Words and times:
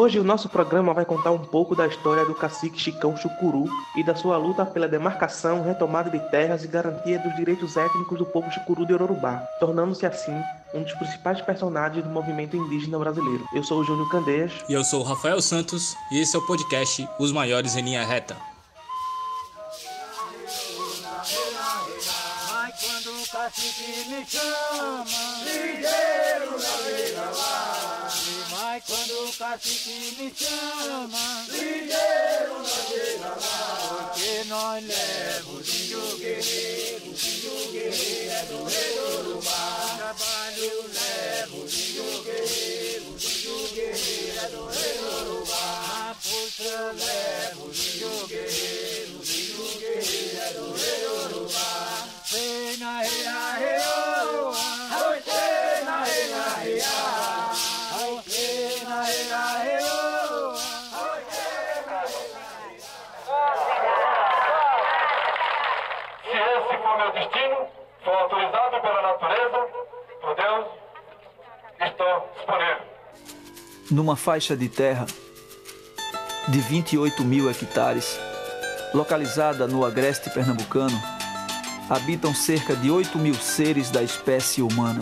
Hoje 0.00 0.18
o 0.18 0.24
nosso 0.24 0.48
programa 0.48 0.94
vai 0.94 1.04
contar 1.04 1.30
um 1.30 1.38
pouco 1.38 1.76
da 1.76 1.86
história 1.86 2.24
do 2.24 2.34
cacique 2.34 2.80
Chicão 2.80 3.14
Chucuru 3.18 3.68
e 3.94 4.02
da 4.02 4.14
sua 4.14 4.38
luta 4.38 4.64
pela 4.64 4.88
demarcação, 4.88 5.62
retomada 5.62 6.08
de 6.08 6.18
terras 6.30 6.64
e 6.64 6.68
garantia 6.68 7.18
dos 7.18 7.36
direitos 7.36 7.76
étnicos 7.76 8.16
do 8.16 8.24
povo 8.24 8.50
chucuru 8.50 8.86
de 8.86 8.94
Ororubá, 8.94 9.46
tornando-se 9.60 10.06
assim 10.06 10.32
um 10.72 10.82
dos 10.82 10.94
principais 10.94 11.42
personagens 11.42 12.02
do 12.02 12.08
movimento 12.08 12.56
indígena 12.56 12.98
brasileiro. 12.98 13.46
Eu 13.52 13.62
sou 13.62 13.80
o 13.80 13.84
Júnior 13.84 14.08
Candeias. 14.08 14.50
E 14.70 14.72
eu 14.72 14.82
sou 14.82 15.02
o 15.02 15.04
Rafael 15.04 15.42
Santos 15.42 15.94
e 16.10 16.18
esse 16.18 16.34
é 16.34 16.38
o 16.38 16.46
podcast 16.46 17.06
Os 17.18 17.30
Maiores 17.30 17.76
em 17.76 17.82
Linha 17.82 18.02
Reta. 18.02 18.38
quando 22.80 23.22
o 23.22 23.28
cacique 23.28 24.08
me 24.08 24.24
chama, 24.24 25.04
quando 28.90 29.28
o 29.28 29.32
cacique 29.34 30.16
me 30.18 30.34
chama, 30.36 31.46
ligeiro 31.48 32.58
na 33.20 33.28
lá. 33.28 34.10
Porque 34.12 34.44
nós 34.48 34.84
levamos 34.84 35.68
o 35.68 35.72
índio 35.72 36.18
guerreiro, 36.18 37.04
o 37.04 37.10
índio 37.10 37.70
guerreiro 37.70 38.30
é 38.32 38.44
do 38.46 38.64
rei 38.64 38.94
do 38.96 39.30
Urubá. 39.30 39.94
Trabalho 39.96 40.90
leva 40.92 41.54
o 41.54 41.64
índio 41.64 42.22
guerreiro, 42.24 43.04
o 43.04 43.14
índio 43.14 43.68
guerreiro 43.74 44.38
é 44.42 44.48
do 44.48 44.66
rei 44.66 44.98
do 44.98 45.06
Urubá. 45.30 46.10
A 46.10 46.14
força 46.20 46.62
eu 46.64 46.92
pela 68.90 69.02
natureza, 69.02 69.66
por 70.20 70.34
Deus, 70.34 70.66
estou 71.80 72.30
disponível. 72.36 72.80
Numa 73.90 74.16
faixa 74.16 74.56
de 74.56 74.68
terra 74.68 75.06
de 76.48 76.60
28 76.60 77.22
mil 77.22 77.48
hectares, 77.48 78.18
localizada 78.92 79.66
no 79.66 79.84
agreste 79.84 80.28
pernambucano, 80.30 81.00
habitam 81.88 82.34
cerca 82.34 82.74
de 82.74 82.90
8 82.90 83.16
mil 83.18 83.34
seres 83.34 83.90
da 83.90 84.02
espécie 84.02 84.62
humana. 84.62 85.00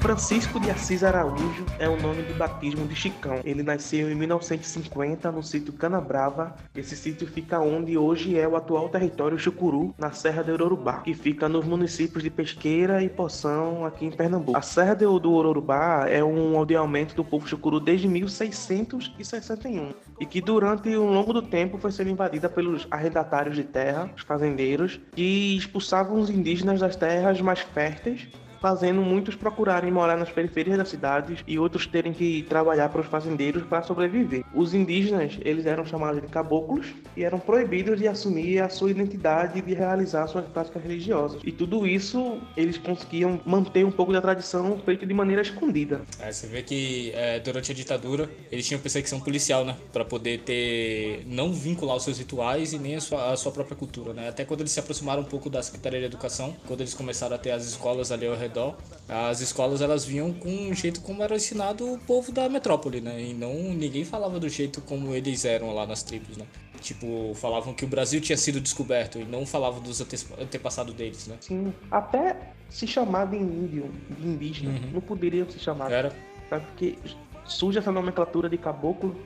Francisco 0.00 0.60
de 0.60 0.70
Assis 0.70 1.02
Araújo 1.02 1.66
é 1.76 1.88
o 1.88 2.00
nome 2.00 2.22
de 2.22 2.32
batismo 2.32 2.86
de 2.86 2.94
Chicão. 2.94 3.40
Ele 3.44 3.64
nasceu 3.64 4.10
em 4.10 4.14
1950 4.14 5.32
no 5.32 5.42
sítio 5.42 5.72
Canabrava. 5.72 6.54
Esse 6.74 6.96
sítio 6.96 7.26
fica 7.26 7.58
onde 7.58 7.98
hoje 7.98 8.38
é 8.38 8.46
o 8.46 8.54
atual 8.54 8.88
território 8.88 9.36
Chucuru, 9.38 9.92
na 9.98 10.12
Serra 10.12 10.44
do 10.44 10.52
Ororubá, 10.52 11.00
que 11.00 11.14
fica 11.14 11.48
nos 11.48 11.64
municípios 11.64 12.22
de 12.22 12.30
Pesqueira 12.30 13.02
e 13.02 13.08
Poção, 13.08 13.84
aqui 13.84 14.06
em 14.06 14.10
Pernambuco. 14.10 14.56
A 14.56 14.62
Serra 14.62 14.94
do 14.94 15.32
Ororubá 15.32 16.06
é 16.08 16.22
um 16.22 16.56
aldeamento 16.56 17.16
do 17.16 17.24
povo 17.24 17.48
Chucuru 17.48 17.80
desde 17.80 18.06
1661 18.06 19.92
e 20.20 20.26
que 20.26 20.40
durante 20.40 20.96
um 20.96 21.12
longo 21.12 21.32
do 21.32 21.42
tempo 21.42 21.76
foi 21.76 21.90
sendo 21.90 22.10
invadida 22.10 22.48
pelos 22.48 22.86
arrendatários 22.88 23.56
de 23.56 23.64
terra, 23.64 24.08
os 24.16 24.22
fazendeiros, 24.22 25.00
que 25.12 25.56
expulsavam 25.56 26.20
os 26.20 26.30
indígenas 26.30 26.80
das 26.80 26.94
terras 26.94 27.40
mais 27.40 27.60
férteis 27.60 28.28
fazendo 28.60 29.02
muitos 29.02 29.34
procurarem 29.34 29.90
morar 29.90 30.16
nas 30.16 30.30
periferias 30.30 30.76
das 30.76 30.88
cidades 30.88 31.42
e 31.46 31.58
outros 31.58 31.86
terem 31.86 32.12
que 32.12 32.42
trabalhar 32.48 32.88
para 32.88 33.00
os 33.00 33.06
fazendeiros 33.06 33.62
para 33.64 33.82
sobreviver. 33.82 34.44
Os 34.54 34.74
indígenas, 34.74 35.38
eles 35.42 35.66
eram 35.66 35.84
chamados 35.84 36.20
de 36.20 36.28
caboclos 36.28 36.86
e 37.16 37.24
eram 37.24 37.38
proibidos 37.38 37.98
de 37.98 38.08
assumir 38.08 38.60
a 38.60 38.68
sua 38.68 38.90
identidade 38.90 39.58
e 39.58 39.62
de 39.62 39.74
realizar 39.74 40.26
suas 40.26 40.46
práticas 40.46 40.82
religiosas. 40.82 41.40
E 41.44 41.52
tudo 41.52 41.86
isso 41.86 42.38
eles 42.56 42.78
conseguiam 42.78 43.40
manter 43.44 43.84
um 43.84 43.90
pouco 43.90 44.12
da 44.12 44.20
tradição 44.20 44.78
feita 44.84 45.06
de 45.06 45.14
maneira 45.14 45.42
escondida. 45.42 46.02
É, 46.20 46.32
você 46.32 46.46
vê 46.46 46.62
que 46.62 47.12
é, 47.14 47.40
durante 47.40 47.72
a 47.72 47.74
ditadura 47.74 48.28
eles 48.50 48.66
tinham 48.66 48.80
perseguição 48.80 49.20
policial, 49.20 49.64
né, 49.64 49.76
para 49.92 50.04
poder 50.04 50.40
ter 50.40 51.24
não 51.26 51.52
vincular 51.52 51.96
os 51.96 52.04
seus 52.04 52.18
rituais 52.18 52.72
e 52.72 52.78
nem 52.78 52.96
a 52.96 53.00
sua, 53.00 53.32
a 53.32 53.36
sua 53.36 53.52
própria 53.52 53.76
cultura, 53.76 54.12
né? 54.12 54.28
Até 54.28 54.44
quando 54.44 54.60
eles 54.60 54.72
se 54.72 54.80
aproximaram 54.80 55.22
um 55.22 55.26
pouco 55.26 55.50
da 55.50 55.62
Secretaria 55.62 56.00
de 56.00 56.06
Educação, 56.06 56.56
quando 56.66 56.80
eles 56.80 56.94
começaram 56.94 57.36
a 57.36 57.38
ter 57.38 57.50
as 57.50 57.66
escolas 57.66 58.10
ali 58.12 58.26
ao 58.26 58.34
redor 58.48 58.76
as 59.08 59.40
escolas 59.40 59.80
elas 59.80 60.04
vinham 60.04 60.32
com 60.34 60.50
um 60.50 60.74
jeito 60.74 61.00
como 61.00 61.22
era 61.22 61.34
ensinado 61.34 61.94
o 61.94 61.98
povo 61.98 62.30
da 62.30 62.46
metrópole, 62.46 63.00
né? 63.00 63.18
E 63.22 63.32
não 63.32 63.54
ninguém 63.54 64.04
falava 64.04 64.38
do 64.38 64.48
jeito 64.50 64.82
como 64.82 65.14
eles 65.14 65.46
eram 65.46 65.74
lá 65.74 65.86
nas 65.86 66.02
tribos, 66.02 66.36
né? 66.36 66.44
Tipo, 66.82 67.32
falavam 67.34 67.72
que 67.72 67.86
o 67.86 67.88
Brasil 67.88 68.20
tinha 68.20 68.36
sido 68.36 68.60
descoberto 68.60 69.18
e 69.18 69.24
não 69.24 69.46
falavam 69.46 69.80
dos 69.80 70.02
antepassados 70.38 70.94
deles, 70.94 71.26
né? 71.26 71.36
Sim, 71.40 71.72
até 71.90 72.52
se 72.68 72.86
chamar 72.86 73.28
de 73.28 73.36
índio, 73.36 73.90
de 74.10 74.28
indígena, 74.28 74.72
uhum. 74.72 74.90
não 74.92 75.00
poderiam 75.00 75.48
se 75.48 75.58
chamar. 75.58 75.90
Era. 75.90 76.12
Porque 76.50 76.98
surge 77.46 77.78
essa 77.78 77.90
nomenclatura 77.90 78.48
de 78.48 78.58
caboclo 78.58 79.16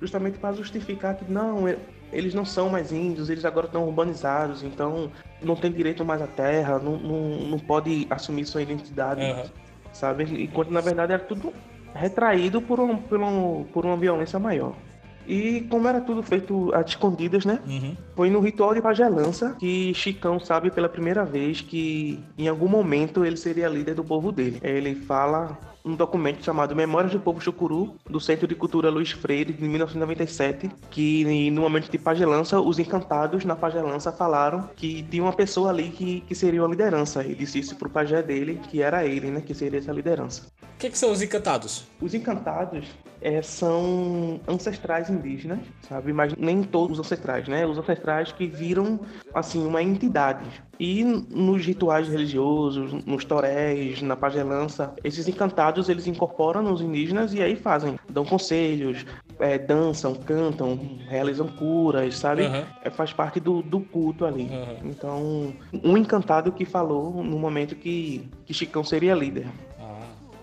justamente 0.00 0.38
para 0.38 0.54
justificar 0.54 1.16
que 1.16 1.30
não, 1.30 1.68
eles 2.12 2.34
não 2.34 2.44
são 2.44 2.68
mais 2.68 2.92
índios, 2.92 3.28
eles 3.28 3.44
agora 3.44 3.66
estão 3.66 3.86
urbanizados, 3.86 4.62
então 4.62 5.10
não 5.42 5.54
tem 5.54 5.70
direito 5.70 6.04
mais 6.04 6.22
à 6.22 6.26
terra, 6.26 6.78
não, 6.78 6.96
não, 6.96 7.20
não 7.48 7.58
pode 7.58 8.06
assumir 8.10 8.46
sua 8.46 8.62
identidade, 8.62 9.22
uhum. 9.22 9.44
sabe? 9.92 10.44
Enquanto 10.44 10.70
na 10.70 10.80
verdade 10.80 11.12
era 11.12 11.22
tudo 11.22 11.52
retraído 11.94 12.60
por, 12.60 12.80
um, 12.80 12.96
por, 12.96 13.20
um, 13.20 13.64
por 13.64 13.84
uma 13.84 13.96
violência 13.96 14.38
maior. 14.38 14.74
E 15.28 15.60
como 15.68 15.86
era 15.86 16.00
tudo 16.00 16.22
feito 16.22 16.74
a 16.74 16.80
escondidas, 16.80 17.44
né? 17.44 17.60
Uhum. 17.66 17.94
Foi 18.16 18.30
no 18.30 18.40
ritual 18.40 18.74
de 18.74 18.80
pagelança 18.80 19.54
que 19.58 19.92
Chicão 19.92 20.40
sabe 20.40 20.70
pela 20.70 20.88
primeira 20.88 21.22
vez 21.24 21.60
que 21.60 22.18
em 22.38 22.48
algum 22.48 22.66
momento 22.66 23.24
ele 23.24 23.36
seria 23.36 23.68
líder 23.68 23.94
do 23.94 24.02
povo 24.02 24.32
dele. 24.32 24.58
Ele 24.62 24.94
fala 24.94 25.58
um 25.84 25.94
documento 25.94 26.44
chamado 26.44 26.74
Memórias 26.74 27.12
do 27.12 27.20
Povo 27.20 27.40
Chucuru, 27.40 27.94
do 28.08 28.20
Centro 28.20 28.46
de 28.46 28.54
Cultura 28.54 28.90
Luiz 28.90 29.10
Freire, 29.12 29.52
de 29.52 29.62
1997, 29.62 30.70
que 30.90 31.50
no 31.50 31.62
momento 31.62 31.90
de 31.90 31.98
pagelança, 31.98 32.60
os 32.60 32.78
encantados 32.78 33.44
na 33.44 33.56
pagelança 33.56 34.12
falaram 34.12 34.68
que 34.76 35.02
tinha 35.04 35.22
uma 35.22 35.32
pessoa 35.32 35.70
ali 35.70 35.90
que, 35.90 36.20
que 36.22 36.34
seria 36.34 36.62
uma 36.62 36.68
liderança. 36.68 37.24
E 37.24 37.34
disse 37.34 37.58
isso 37.58 37.76
pro 37.76 37.88
pajé 37.88 38.22
dele, 38.22 38.60
que 38.70 38.82
era 38.82 39.04
ele, 39.04 39.30
né, 39.30 39.40
que 39.40 39.54
seria 39.54 39.78
essa 39.78 39.92
liderança. 39.92 40.46
O 40.62 40.78
que, 40.78 40.90
que 40.90 40.98
são 40.98 41.10
os 41.10 41.22
encantados? 41.22 41.84
Os 42.00 42.14
encantados 42.14 42.86
é, 43.20 43.42
são 43.42 44.40
ancestrais 44.46 45.10
indígenas, 45.10 45.60
sabe? 45.88 46.12
Mas 46.12 46.34
nem 46.36 46.62
todos 46.62 46.98
os 46.98 47.06
ancestrais, 47.06 47.48
né? 47.48 47.66
Os 47.66 47.78
ancestrais 47.78 48.32
que 48.32 48.46
viram, 48.46 49.00
assim, 49.34 49.66
uma 49.66 49.82
entidade. 49.82 50.44
E 50.78 51.02
nos 51.02 51.64
rituais 51.66 52.08
religiosos, 52.08 52.92
nos 53.04 53.24
toréis, 53.24 54.00
na 54.00 54.14
pagelança, 54.14 54.94
esses 55.02 55.26
encantados 55.26 55.88
eles 55.88 56.06
incorporam 56.06 56.62
nos 56.62 56.80
indígenas 56.80 57.34
e 57.34 57.42
aí 57.42 57.56
fazem, 57.56 57.98
dão 58.08 58.24
conselhos, 58.24 59.04
é, 59.40 59.58
dançam, 59.58 60.14
cantam, 60.14 60.78
realizam 61.08 61.48
curas, 61.48 62.16
sabe? 62.16 62.42
Uhum. 62.42 62.64
É, 62.82 62.90
faz 62.90 63.12
parte 63.12 63.40
do, 63.40 63.60
do 63.62 63.80
culto 63.80 64.24
ali. 64.24 64.44
Uhum. 64.44 64.76
Então, 64.84 65.52
um 65.82 65.96
encantado 65.96 66.52
que 66.52 66.64
falou 66.64 67.24
no 67.24 67.38
momento 67.38 67.74
que, 67.74 68.28
que 68.46 68.54
Chicão 68.54 68.84
seria 68.84 69.14
líder. 69.14 69.46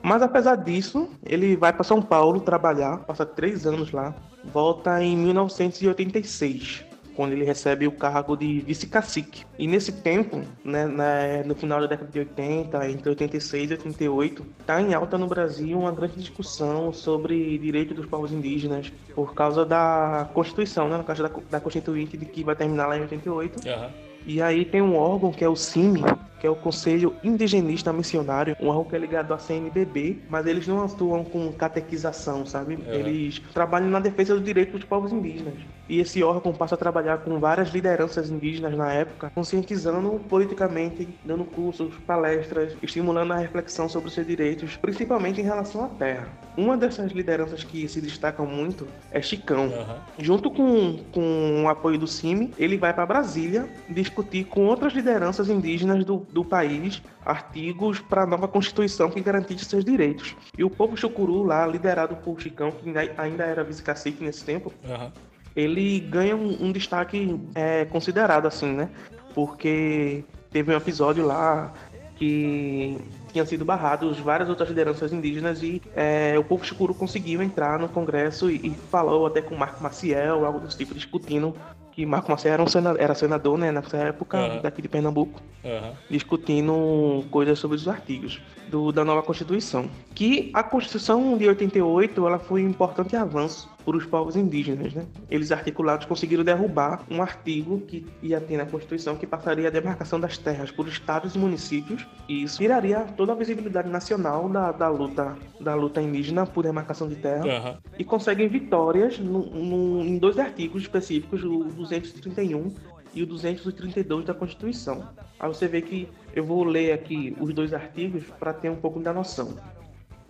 Mas 0.05 0.21
apesar 0.21 0.55
disso, 0.57 1.09
ele 1.25 1.55
vai 1.55 1.73
para 1.73 1.83
São 1.83 1.99
Paulo 1.99 2.39
trabalhar, 2.39 2.97
passa 2.99 3.25
três 3.25 3.65
anos 3.65 3.91
lá, 3.91 4.13
volta 4.43 5.01
em 5.03 5.17
1986 5.17 6.85
quando 7.15 7.31
ele 7.31 7.45
recebe 7.45 7.87
o 7.87 7.91
cargo 7.91 8.35
de 8.35 8.59
vice-cacique. 8.59 9.45
E 9.57 9.65
nesse 9.65 9.91
tempo, 9.91 10.41
né, 10.63 11.43
no 11.45 11.55
final 11.55 11.79
da 11.79 11.87
década 11.87 12.11
de 12.11 12.19
80, 12.19 12.89
entre 12.89 13.09
86 13.09 13.71
e 13.71 13.73
88, 13.73 14.45
está 14.59 14.81
em 14.81 14.93
alta 14.93 15.17
no 15.17 15.25
Brasil 15.25 15.79
uma 15.79 15.93
grande 15.93 16.17
discussão 16.17 16.91
sobre 16.91 17.57
direitos 17.57 17.95
dos 17.95 18.05
povos 18.05 18.33
indígenas 18.33 18.91
por 19.15 19.33
causa 19.33 19.65
da 19.65 20.29
Constituição, 20.33 20.89
né, 20.89 20.97
no 20.97 21.05
caso 21.05 21.23
da, 21.23 21.31
da 21.49 21.59
Constituinte, 21.59 22.17
de 22.17 22.25
que 22.25 22.43
vai 22.43 22.55
terminar 22.55 22.87
lá 22.87 22.97
em 22.97 23.01
88. 23.01 23.65
Uhum. 23.65 24.04
E 24.25 24.41
aí 24.41 24.65
tem 24.65 24.81
um 24.81 24.95
órgão 24.95 25.31
que 25.31 25.43
é 25.43 25.49
o 25.49 25.55
CIMI, 25.55 26.03
que 26.39 26.47
é 26.47 26.49
o 26.49 26.55
Conselho 26.55 27.15
Indigenista 27.23 27.91
Missionário, 27.91 28.55
um 28.59 28.67
órgão 28.67 28.85
que 28.85 28.95
é 28.95 28.99
ligado 28.99 29.33
à 29.33 29.37
CNBB, 29.39 30.19
mas 30.29 30.45
eles 30.45 30.67
não 30.67 30.83
atuam 30.83 31.23
com 31.23 31.51
catequização, 31.51 32.45
sabe? 32.45 32.77
É. 32.87 32.95
Eles 32.97 33.39
trabalham 33.53 33.89
na 33.89 33.99
defesa 33.99 34.35
dos 34.35 34.43
direitos 34.43 34.73
dos 34.73 34.83
povos 34.83 35.11
indígenas. 35.11 35.55
E 35.87 35.99
esse 35.99 36.23
órgão 36.23 36.51
passa 36.51 36.75
a 36.75 36.77
trabalhar 36.77 37.19
com 37.19 37.39
várias 37.39 37.69
lideranças 37.69 38.29
indígenas 38.29 38.75
na 38.75 38.91
época, 38.91 39.31
conscientizando 39.33 40.19
politicamente, 40.27 41.07
dando 41.23 41.45
cursos, 41.45 41.93
palestras, 42.07 42.75
estimulando 42.81 43.33
a 43.33 43.37
reflexão 43.37 43.87
sobre 43.87 44.09
seus 44.09 44.25
direitos, 44.25 44.75
principalmente 44.77 45.39
em 45.39 45.43
relação 45.43 45.85
à 45.85 45.87
terra. 45.89 46.27
Uma 46.57 46.75
dessas 46.75 47.11
lideranças 47.11 47.63
que 47.63 47.87
se 47.87 48.01
destacam 48.01 48.45
muito 48.45 48.87
é 49.11 49.21
Chicão. 49.21 49.65
Aham. 49.65 49.97
Junto 50.17 50.49
com, 50.49 50.99
com 51.11 51.63
o 51.65 51.69
apoio 51.69 51.99
do 51.99 52.07
CIMI, 52.07 52.51
ele 52.57 52.77
vai 52.77 52.93
para 52.93 53.05
Brasília 53.05 53.67
discutir 54.15 54.45
com 54.45 54.65
outras 54.65 54.93
lideranças 54.93 55.49
indígenas 55.49 56.05
do, 56.05 56.25
do 56.31 56.43
país 56.45 57.01
artigos 57.25 57.99
para 57.99 58.23
a 58.23 58.25
nova 58.25 58.47
Constituição 58.47 59.09
que 59.09 59.19
garantisse 59.19 59.65
seus 59.65 59.83
direitos. 59.83 60.35
E 60.57 60.63
o 60.63 60.69
povo 60.69 60.95
chucuru 60.95 61.43
lá, 61.43 61.67
liderado 61.67 62.15
por 62.17 62.39
Chicão, 62.39 62.71
que 62.71 62.89
ainda- 63.17 63.43
era 63.43 63.63
vice-cacique 63.63 64.23
nesse 64.23 64.45
tempo, 64.45 64.71
Aham. 64.89 65.11
ele 65.55 65.99
ganha 65.99 66.35
um, 66.35 66.65
um 66.67 66.71
destaque 66.71 67.37
é, 67.53 67.83
considerado, 67.85 68.47
assim, 68.47 68.71
né? 68.71 68.89
Porque 69.33 70.23
teve 70.49 70.73
um 70.73 70.77
episódio 70.77 71.25
lá 71.25 71.73
que 72.15 72.97
tinha 73.33 73.45
sido 73.45 73.65
barrados 73.65 74.17
várias 74.19 74.47
outras 74.47 74.69
lideranças 74.69 75.11
indígenas 75.11 75.61
e 75.61 75.81
é, 75.93 76.39
o 76.39 76.43
povo 76.45 76.63
chucuru 76.63 76.93
conseguiu 76.93 77.41
entrar 77.41 77.77
no 77.77 77.89
Congresso 77.89 78.49
e, 78.49 78.55
e 78.67 78.69
falou 78.89 79.27
até 79.27 79.41
com 79.41 79.53
Marco 79.55 79.83
Maciel, 79.83 80.45
algo 80.45 80.59
desse 80.61 80.77
tipo, 80.77 80.93
discutindo 80.95 81.53
que 81.95 82.05
Marco 82.05 82.29
Maciel 82.29 82.55
era, 82.55 82.63
um 82.63 82.67
sena- 82.67 82.95
era 82.99 83.15
senador, 83.15 83.57
né, 83.57 83.71
nessa 83.71 83.95
época, 83.95 84.37
Aham. 84.37 84.61
daqui 84.61 84.81
de 84.81 84.87
Pernambuco 84.89 85.41
Aham. 85.63 85.93
discutindo 86.09 87.23
coisas 87.31 87.57
sobre 87.57 87.77
os 87.77 87.87
artigos 87.87 88.41
do- 88.69 88.91
da 88.91 89.05
nova 89.05 89.23
Constituição. 89.23 89.89
Que 90.13 90.51
a 90.53 90.61
Constituição 90.61 91.37
de 91.37 91.47
88 91.47 92.27
ela 92.27 92.37
foi 92.37 92.65
um 92.65 92.69
importante 92.69 93.15
avanço 93.15 93.69
para 93.85 93.95
os 93.97 94.05
povos 94.05 94.35
indígenas. 94.35 94.93
Né? 94.93 95.05
Eles 95.29 95.51
articulados 95.51 96.05
conseguiram 96.07 96.43
derrubar 96.43 97.03
um 97.09 97.21
artigo 97.21 97.79
que 97.81 98.05
ia 98.21 98.41
ter 98.41 98.57
na 98.57 98.65
Constituição 98.65 99.15
que 99.15 99.27
passaria 99.27 99.67
a 99.67 99.71
demarcação 99.71 100.19
das 100.19 100.37
terras 100.37 100.71
por 100.71 100.87
estados 100.87 101.35
e 101.35 101.37
municípios 101.37 102.05
e 102.27 102.43
isso 102.43 102.57
tiraria 102.57 103.01
toda 103.15 103.31
a 103.33 103.35
visibilidade 103.35 103.87
nacional 103.89 104.49
da, 104.49 104.71
da 104.71 104.89
luta 104.89 105.37
da 105.61 105.73
luta 105.75 106.01
indígena 106.01 106.45
por 106.45 106.63
demarcação 106.63 107.07
de 107.07 107.15
terra 107.15 107.45
Aham. 107.45 107.77
e 107.97 108.03
conseguem 108.03 108.47
vitórias 108.47 109.19
no- 109.19 109.45
no- 109.45 110.01
em 110.03 110.17
dois 110.17 110.37
artigos 110.39 110.81
específicos, 110.81 111.43
o 111.43 111.63
231 111.65 112.73
e 113.13 113.23
o 113.23 113.25
232 113.25 114.25
da 114.25 114.33
Constituição. 114.33 115.07
Aí 115.39 115.47
você 115.47 115.67
vê 115.67 115.81
que 115.81 116.07
eu 116.35 116.43
vou 116.43 116.63
ler 116.63 116.91
aqui 116.91 117.35
os 117.39 117.53
dois 117.53 117.73
artigos 117.73 118.23
para 118.39 118.51
ter 118.51 118.69
um 118.69 118.75
pouco 118.75 118.99
da 118.99 119.13
noção. 119.13 119.55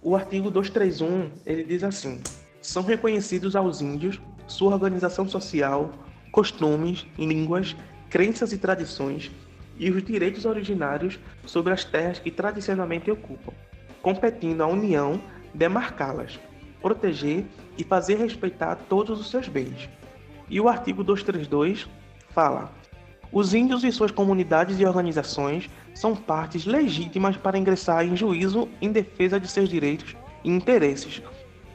O 0.01 0.15
artigo 0.15 0.51
231, 0.51 1.29
ele 1.45 1.63
diz 1.63 1.83
assim: 1.83 2.21
são 2.65 2.83
reconhecidos 2.83 3.55
aos 3.55 3.81
índios 3.81 4.19
sua 4.47 4.73
organização 4.73 5.27
social, 5.27 5.91
costumes, 6.31 7.05
línguas, 7.17 7.75
crenças 8.09 8.51
e 8.53 8.57
tradições 8.57 9.31
e 9.77 9.89
os 9.89 10.03
direitos 10.03 10.45
originários 10.45 11.19
sobre 11.45 11.73
as 11.73 11.83
terras 11.83 12.19
que 12.19 12.31
tradicionalmente 12.31 13.11
ocupam, 13.11 13.53
competindo 14.01 14.61
à 14.61 14.67
União 14.67 15.19
demarcá-las, 15.53 16.39
proteger 16.81 17.45
e 17.77 17.83
fazer 17.83 18.17
respeitar 18.17 18.75
todos 18.89 19.19
os 19.19 19.29
seus 19.29 19.47
bens. 19.47 19.89
E 20.49 20.59
o 20.61 20.69
artigo 20.69 21.03
232 21.03 21.87
fala: 22.29 22.71
os 23.31 23.53
índios 23.53 23.83
e 23.83 23.91
suas 23.91 24.11
comunidades 24.11 24.79
e 24.79 24.85
organizações 24.85 25.69
são 25.93 26.15
partes 26.15 26.65
legítimas 26.65 27.37
para 27.37 27.57
ingressar 27.57 28.05
em 28.05 28.15
juízo 28.15 28.69
em 28.81 28.91
defesa 28.91 29.39
de 29.39 29.47
seus 29.47 29.67
direitos 29.67 30.15
e 30.43 30.49
interesses, 30.49 31.21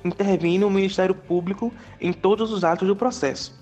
intervindo 0.05 0.67
o 0.67 0.70
Ministério 0.70 1.14
Público 1.14 1.73
em 2.00 2.12
todos 2.12 2.52
os 2.52 2.64
atos 2.64 2.87
do 2.88 2.97
processo. 2.97 3.58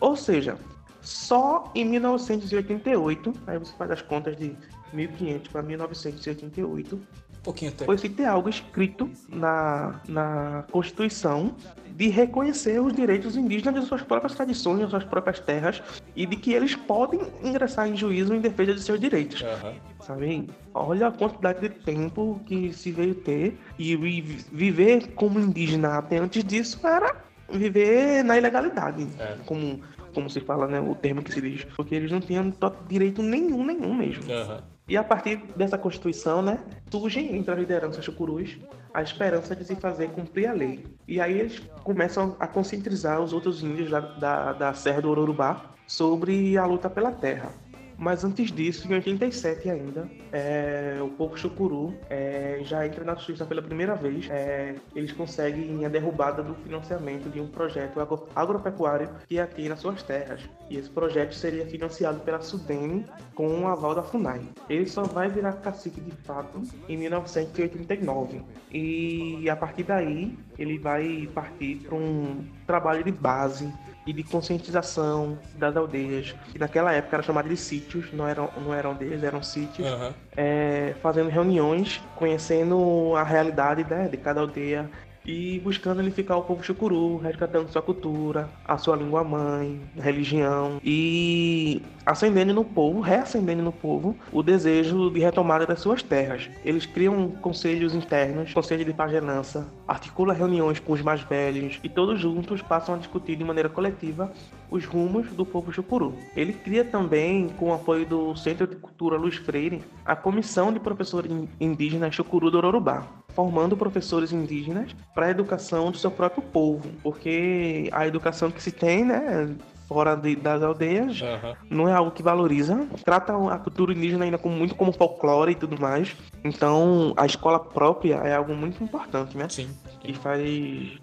Ou 0.00 0.16
seja, 0.16 0.56
só 1.00 1.70
em 1.74 1.84
1988, 1.84 3.32
aí 3.46 3.58
você 3.58 3.72
faz 3.76 3.90
as 3.90 4.02
contas 4.02 4.36
de 4.36 4.56
1500 4.92 5.50
para 5.50 5.62
1988, 5.62 6.96
Um 6.96 7.00
pouquinho 7.42 7.70
até. 7.70 7.84
foi 7.84 7.96
se 7.98 8.08
ter 8.08 8.24
algo 8.26 8.48
escrito 8.48 9.10
na, 9.28 10.00
na 10.08 10.64
Constituição 10.70 11.54
de 12.00 12.08
reconhecer 12.08 12.80
os 12.80 12.94
direitos 12.94 13.36
indígenas 13.36 13.78
de 13.82 13.86
suas 13.86 14.00
próprias 14.00 14.34
tradições, 14.34 14.80
de 14.82 14.88
suas 14.88 15.04
próprias 15.04 15.38
terras 15.38 15.82
e 16.16 16.24
de 16.24 16.34
que 16.34 16.54
eles 16.54 16.74
podem 16.74 17.20
ingressar 17.44 17.86
em 17.86 17.94
juízo 17.94 18.32
em 18.34 18.40
defesa 18.40 18.72
de 18.72 18.80
seus 18.80 18.98
direitos. 18.98 19.42
Aham. 19.42 19.74
Sabe? 20.00 20.48
Olha 20.72 21.08
a 21.08 21.12
quantidade 21.12 21.60
de 21.60 21.68
tempo 21.68 22.40
que 22.46 22.72
se 22.72 22.90
veio 22.90 23.14
ter 23.16 23.54
e 23.78 23.94
vi- 23.96 24.22
viver 24.50 25.08
como 25.08 25.38
indígena 25.38 25.98
até 25.98 26.16
antes 26.16 26.42
disso 26.42 26.80
era 26.86 27.16
viver 27.52 28.24
na 28.24 28.38
ilegalidade, 28.38 29.06
É. 29.18 29.36
como, 29.44 29.80
como 30.14 30.30
se 30.30 30.40
fala, 30.40 30.66
né, 30.66 30.80
o 30.80 30.94
termo 30.94 31.22
que 31.22 31.30
se 31.30 31.40
diz, 31.42 31.64
porque 31.76 31.94
eles 31.94 32.10
não 32.10 32.20
tinham 32.20 32.50
to- 32.50 32.72
direito 32.88 33.20
nenhum, 33.22 33.62
nenhum 33.62 33.92
mesmo. 33.94 34.22
Aham. 34.32 34.62
E 34.90 34.96
a 34.96 35.04
partir 35.04 35.36
dessa 35.54 35.78
Constituição, 35.78 36.42
né, 36.42 36.58
surge 36.90 37.20
entre 37.20 37.52
as 37.52 37.58
lideranças 37.60 38.04
chucurus 38.04 38.58
a 38.92 39.00
esperança 39.00 39.54
de 39.54 39.64
se 39.64 39.76
fazer 39.76 40.10
cumprir 40.10 40.48
a 40.48 40.52
lei. 40.52 40.84
E 41.06 41.20
aí 41.20 41.38
eles 41.38 41.60
começam 41.84 42.36
a 42.40 42.46
conscientizar 42.48 43.20
os 43.20 43.32
outros 43.32 43.62
índios 43.62 43.88
da, 43.88 44.00
da, 44.00 44.52
da 44.52 44.74
Serra 44.74 45.00
do 45.00 45.08
Ororubá 45.08 45.76
sobre 45.86 46.58
a 46.58 46.66
luta 46.66 46.90
pela 46.90 47.12
terra. 47.12 47.52
Mas 48.00 48.24
antes 48.24 48.50
disso, 48.50 48.88
em 48.90 48.94
87 48.94 49.68
ainda, 49.68 50.10
é, 50.32 50.96
o 51.02 51.08
povo 51.08 51.36
chucuru 51.36 51.94
é, 52.08 52.60
já 52.64 52.86
entra 52.86 53.04
na 53.04 53.14
justiça 53.14 53.44
pela 53.44 53.60
primeira 53.60 53.94
vez. 53.94 54.26
É, 54.30 54.74
eles 54.96 55.12
conseguem 55.12 55.84
a 55.84 55.88
derrubada 55.90 56.42
do 56.42 56.54
financiamento 56.54 57.28
de 57.28 57.38
um 57.42 57.46
projeto 57.46 58.00
agro- 58.00 58.26
agropecuário 58.34 59.10
que 59.28 59.34
ia 59.34 59.46
ter 59.46 59.68
nas 59.68 59.80
suas 59.80 60.02
terras. 60.02 60.40
E 60.70 60.78
esse 60.78 60.88
projeto 60.88 61.34
seria 61.34 61.66
financiado 61.66 62.20
pela 62.20 62.40
Sudene 62.40 63.04
com 63.34 63.64
o 63.64 63.68
aval 63.68 63.94
da 63.94 64.02
FUNAI. 64.02 64.40
Ele 64.70 64.86
só 64.86 65.02
vai 65.02 65.28
virar 65.28 65.52
cacique 65.54 66.00
de 66.00 66.12
fato 66.24 66.62
em 66.88 66.96
1989. 66.96 68.42
E 68.72 69.50
a 69.50 69.56
partir 69.56 69.82
daí, 69.82 70.38
ele 70.58 70.78
vai 70.78 71.28
partir 71.34 71.76
para 71.86 71.94
um 71.96 72.44
trabalho 72.66 73.04
de 73.04 73.12
base 73.12 73.70
e 74.06 74.12
de 74.12 74.22
conscientização 74.22 75.38
das 75.54 75.76
aldeias, 75.76 76.32
que 76.52 76.58
naquela 76.58 76.92
época 76.92 77.16
era 77.16 77.22
chamada 77.22 77.48
de 77.48 77.56
sítios, 77.56 78.12
não 78.12 78.26
eram, 78.26 78.50
não 78.56 78.72
eram 78.72 78.90
aldeias, 78.90 79.22
eram 79.22 79.42
sítios, 79.42 79.86
Aham. 79.86 80.14
é, 80.36 80.94
fazendo 81.02 81.28
reuniões, 81.28 82.00
conhecendo 82.14 83.14
a 83.16 83.22
realidade 83.22 83.84
né, 83.84 84.08
de 84.08 84.16
cada 84.16 84.40
aldeia 84.40 84.90
e 85.24 85.60
buscando 85.60 86.00
unificar 86.00 86.38
o 86.38 86.42
povo 86.42 86.62
chucuru, 86.62 87.16
resgatando 87.18 87.70
sua 87.70 87.82
cultura, 87.82 88.48
a 88.64 88.78
sua 88.78 88.96
língua 88.96 89.22
mãe, 89.22 89.80
religião 89.96 90.80
e 90.82 91.82
acendendo 92.04 92.54
no 92.54 92.64
povo, 92.64 93.00
reacendendo 93.00 93.62
no 93.62 93.72
povo 93.72 94.16
o 94.32 94.42
desejo 94.42 95.10
de 95.10 95.20
retomada 95.20 95.66
das 95.66 95.80
suas 95.80 96.02
terras. 96.02 96.48
Eles 96.64 96.86
criam 96.86 97.30
conselhos 97.40 97.94
internos, 97.94 98.52
conselho 98.52 98.84
de 98.84 98.92
pagenança, 98.92 99.66
articulam 99.86 100.36
reuniões 100.36 100.80
com 100.80 100.92
os 100.92 101.02
mais 101.02 101.20
velhos 101.22 101.78
e 101.82 101.88
todos 101.88 102.20
juntos 102.20 102.62
passam 102.62 102.94
a 102.94 102.98
discutir 102.98 103.36
de 103.36 103.44
maneira 103.44 103.68
coletiva 103.68 104.32
os 104.70 104.84
rumos 104.84 105.26
do 105.32 105.44
povo 105.44 105.72
chucuru. 105.72 106.14
Ele 106.36 106.52
cria 106.52 106.84
também, 106.84 107.48
com 107.48 107.70
o 107.70 107.74
apoio 107.74 108.06
do 108.06 108.34
Centro 108.36 108.66
de 108.66 108.76
Cultura 108.76 109.16
Luiz 109.16 109.36
Freire, 109.36 109.82
a 110.04 110.14
Comissão 110.14 110.72
de 110.72 110.78
Professores 110.80 111.30
Indígenas 111.60 112.14
Chucuru 112.14 112.50
do 112.50 112.58
Ororubá, 112.58 113.04
formando 113.34 113.76
professores 113.76 114.32
indígenas 114.32 114.94
para 115.14 115.26
a 115.26 115.30
educação 115.30 115.90
do 115.90 115.98
seu 115.98 116.10
próprio 116.10 116.42
povo, 116.42 116.88
porque 117.02 117.88
a 117.92 118.06
educação 118.06 118.50
que 118.50 118.62
se 118.62 118.70
tem, 118.72 119.04
né, 119.04 119.54
fora 119.88 120.14
de- 120.14 120.36
das 120.36 120.62
aldeias, 120.62 121.20
Aham. 121.20 121.56
não 121.68 121.88
é 121.88 121.92
algo 121.92 122.12
que 122.12 122.22
valoriza, 122.22 122.86
trata 123.04 123.32
a 123.52 123.58
cultura 123.58 123.92
indígena 123.92 124.24
ainda 124.24 124.38
como, 124.38 124.54
muito 124.54 124.74
como 124.76 124.92
folclore 124.92 125.50
e 125.50 125.56
tudo 125.56 125.80
mais. 125.80 126.16
Então, 126.44 127.12
a 127.16 127.26
escola 127.26 127.58
própria 127.58 128.16
é 128.18 128.34
algo 128.36 128.54
muito 128.54 128.82
importante, 128.84 129.36
né? 129.36 129.48
Sim. 129.48 129.68
Que 130.00 130.12
faz 130.14 130.42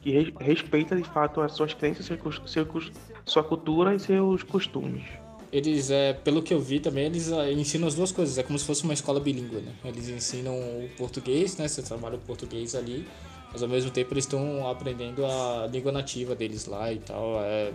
que 0.01 0.11
re- 0.11 0.33
respeita 0.39 0.95
de 0.95 1.03
fato 1.03 1.41
as 1.41 1.53
suas 1.53 1.73
crenças, 1.73 2.05
seu, 2.05 2.17
cus- 2.17 2.41
seu, 2.45 2.65
cus- 2.65 2.91
sua 3.25 3.43
cultura 3.43 3.95
e 3.95 3.99
seus 3.99 4.43
costumes. 4.43 5.03
Eles, 5.51 5.89
é, 5.89 6.11
pelo 6.13 6.41
que 6.43 6.53
eu 6.53 6.59
vi 6.59 6.79
também, 6.79 7.05
eles 7.05 7.31
é, 7.31 7.51
ensinam 7.53 7.87
as 7.87 7.95
duas 7.95 8.11
coisas. 8.11 8.37
É 8.37 8.43
como 8.43 8.59
se 8.59 8.65
fosse 8.65 8.83
uma 8.83 8.93
escola 8.93 9.19
bilíngue, 9.19 9.57
né? 9.57 9.71
Eles 9.85 10.09
ensinam 10.09 10.53
o 10.53 10.89
português, 10.97 11.55
né? 11.57 11.67
Você 11.67 11.81
trabalha 11.81 12.15
o 12.15 12.19
português 12.19 12.75
ali, 12.75 13.07
mas 13.51 13.63
ao 13.63 13.69
mesmo 13.69 13.89
tempo 13.89 14.13
eles 14.13 14.25
estão 14.25 14.67
aprendendo 14.69 15.25
a 15.25 15.67
língua 15.71 15.91
nativa 15.91 16.35
deles 16.35 16.65
lá 16.65 16.91
e 16.91 16.97
tal. 16.99 17.39
É, 17.43 17.71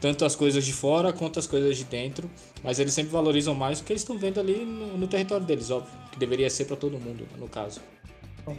tanto 0.00 0.24
as 0.24 0.36
coisas 0.36 0.64
de 0.64 0.72
fora 0.72 1.12
quanto 1.12 1.40
as 1.40 1.46
coisas 1.48 1.76
de 1.76 1.82
dentro, 1.82 2.30
mas 2.62 2.78
eles 2.78 2.94
sempre 2.94 3.10
valorizam 3.10 3.52
mais 3.52 3.80
o 3.80 3.84
que 3.84 3.92
eles 3.92 4.02
estão 4.02 4.16
vendo 4.16 4.38
ali 4.38 4.64
no, 4.64 4.96
no 4.96 5.08
território 5.08 5.44
deles, 5.44 5.70
óbvio. 5.72 5.90
Que 6.12 6.18
deveria 6.20 6.48
ser 6.48 6.66
para 6.66 6.76
todo 6.76 7.00
mundo, 7.00 7.26
no 7.36 7.48
caso. 7.48 7.80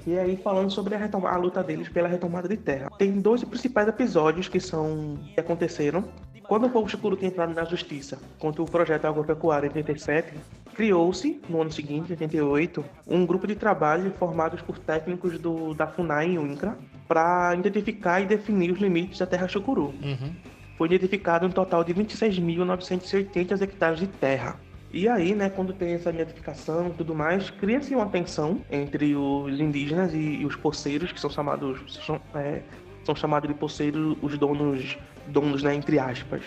E 0.05 0.17
aí 0.17 0.38
falando 0.38 0.72
sobre 0.72 0.96
a, 0.96 1.10
a 1.12 1.38
luta 1.38 1.63
deles 1.63 1.89
pela 1.89 2.08
retomada 2.08 2.48
de 2.48 2.58
terra. 2.58 2.89
Tem 2.98 3.12
dois 3.19 3.43
principais 3.43 3.88
episódios 3.88 4.48
que 4.48 4.60
são 4.60 5.17
que 5.34 5.39
aconteceram. 5.39 6.03
Quando 6.48 6.65
o 6.65 6.69
povo 6.69 6.89
chucuru 6.89 7.15
tinha 7.15 7.29
entrado 7.29 7.53
na 7.53 7.63
justiça 7.63 8.17
contra 8.39 8.63
o 8.63 8.65
projeto 8.65 9.05
agropecuário 9.05 9.67
em 9.67 9.77
87, 9.77 10.34
criou-se, 10.74 11.39
no 11.48 11.62
ano 11.62 11.72
seguinte, 11.72 12.12
88, 12.12 12.84
um 13.05 13.24
grupo 13.24 13.46
de 13.46 13.55
trabalho 13.55 14.12
formados 14.17 14.60
por 14.62 14.79
técnicos 14.79 15.38
do, 15.38 15.75
da 15.75 15.86
FUNAI 15.86 16.31
e 16.31 16.39
UNCRA 16.39 16.75
para 17.08 17.53
identificar 17.55 18.22
e 18.22 18.25
definir 18.25 18.72
os 18.72 18.79
limites 18.79 19.19
da 19.19 19.27
terra 19.27 19.48
chucuru. 19.48 19.93
Uhum. 20.01 20.34
foi 20.77 20.88
identificado 20.88 21.46
um 21.46 21.51
total 21.51 21.84
de 21.84 21.93
26.980 21.93 23.62
hectares 23.62 24.00
de 24.00 24.08
terra. 24.08 24.60
E 24.91 25.08
aí, 25.08 25.36
né, 25.36 25.50
quando 25.50 25.72
tem 25.74 25.93
essa 25.93 26.10
identificação 26.10 26.88
e 26.88 26.91
tudo 26.91 27.13
mais, 27.13 27.50
cria-se 27.51 27.93
uma 27.93 28.08
tensão 28.08 28.62
entre 28.72 29.15
os 29.15 29.60
indígenas 29.60 30.13
e, 30.13 30.17
e 30.17 30.46
os 30.46 30.55
poceiros, 30.55 31.12
que 31.12 31.19
são 31.19 31.29
chamados 31.29 31.79
são, 32.05 32.19
é, 32.34 32.62
são 33.03 33.15
chamados 33.15 33.48
de 33.48 33.53
poceiros 33.53 34.17
os 34.22 34.38
donos, 34.38 34.98
donos, 35.27 35.62
né, 35.62 35.75
entre 35.75 36.00
aspas, 36.00 36.41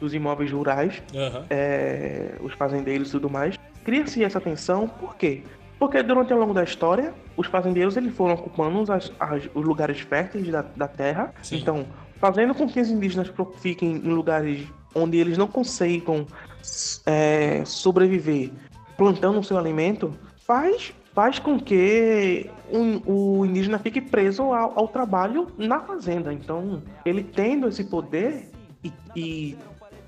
dos 0.00 0.14
imóveis 0.14 0.50
rurais, 0.52 1.02
Aham. 1.14 1.44
é, 1.50 2.36
os 2.40 2.52
fazendeiros 2.54 3.08
e 3.08 3.12
tudo 3.12 3.28
mais. 3.28 3.58
Cria-se 3.84 4.22
essa 4.22 4.40
tensão, 4.40 4.86
por 4.86 5.16
quê? 5.16 5.42
Porque 5.76 6.00
durante 6.04 6.32
ao 6.32 6.38
longo 6.38 6.54
da 6.54 6.62
história, 6.62 7.12
os 7.36 7.48
fazendeiros 7.48 7.96
eles 7.96 8.14
foram 8.14 8.34
ocupando 8.34 8.92
as- 8.92 9.10
as- 9.18 9.48
os 9.52 9.64
lugares 9.64 9.98
férteis 9.98 10.48
da, 10.48 10.62
da 10.62 10.86
terra. 10.86 11.34
Sim. 11.42 11.56
Então, 11.56 11.84
fazendo 12.20 12.54
com 12.54 12.68
que 12.68 12.80
os 12.80 12.88
indígenas 12.88 13.32
fiquem 13.60 13.96
em 13.96 14.12
lugares 14.12 14.68
onde 14.94 15.16
eles 15.18 15.36
não 15.36 15.48
consigam 15.48 16.24
é, 17.06 17.64
sobreviver 17.64 18.50
plantando 18.96 19.38
o 19.40 19.44
seu 19.44 19.58
alimento, 19.58 20.14
faz, 20.46 20.92
faz 21.14 21.38
com 21.38 21.58
que 21.58 22.48
o, 22.70 23.40
o 23.40 23.46
indígena 23.46 23.78
fique 23.78 24.00
preso 24.00 24.42
ao, 24.42 24.78
ao 24.78 24.88
trabalho 24.88 25.48
na 25.58 25.80
fazenda. 25.80 26.32
Então, 26.32 26.82
ele 27.04 27.22
tendo 27.24 27.68
esse 27.68 27.84
poder 27.84 28.50
e, 28.84 28.92
e, 29.16 29.56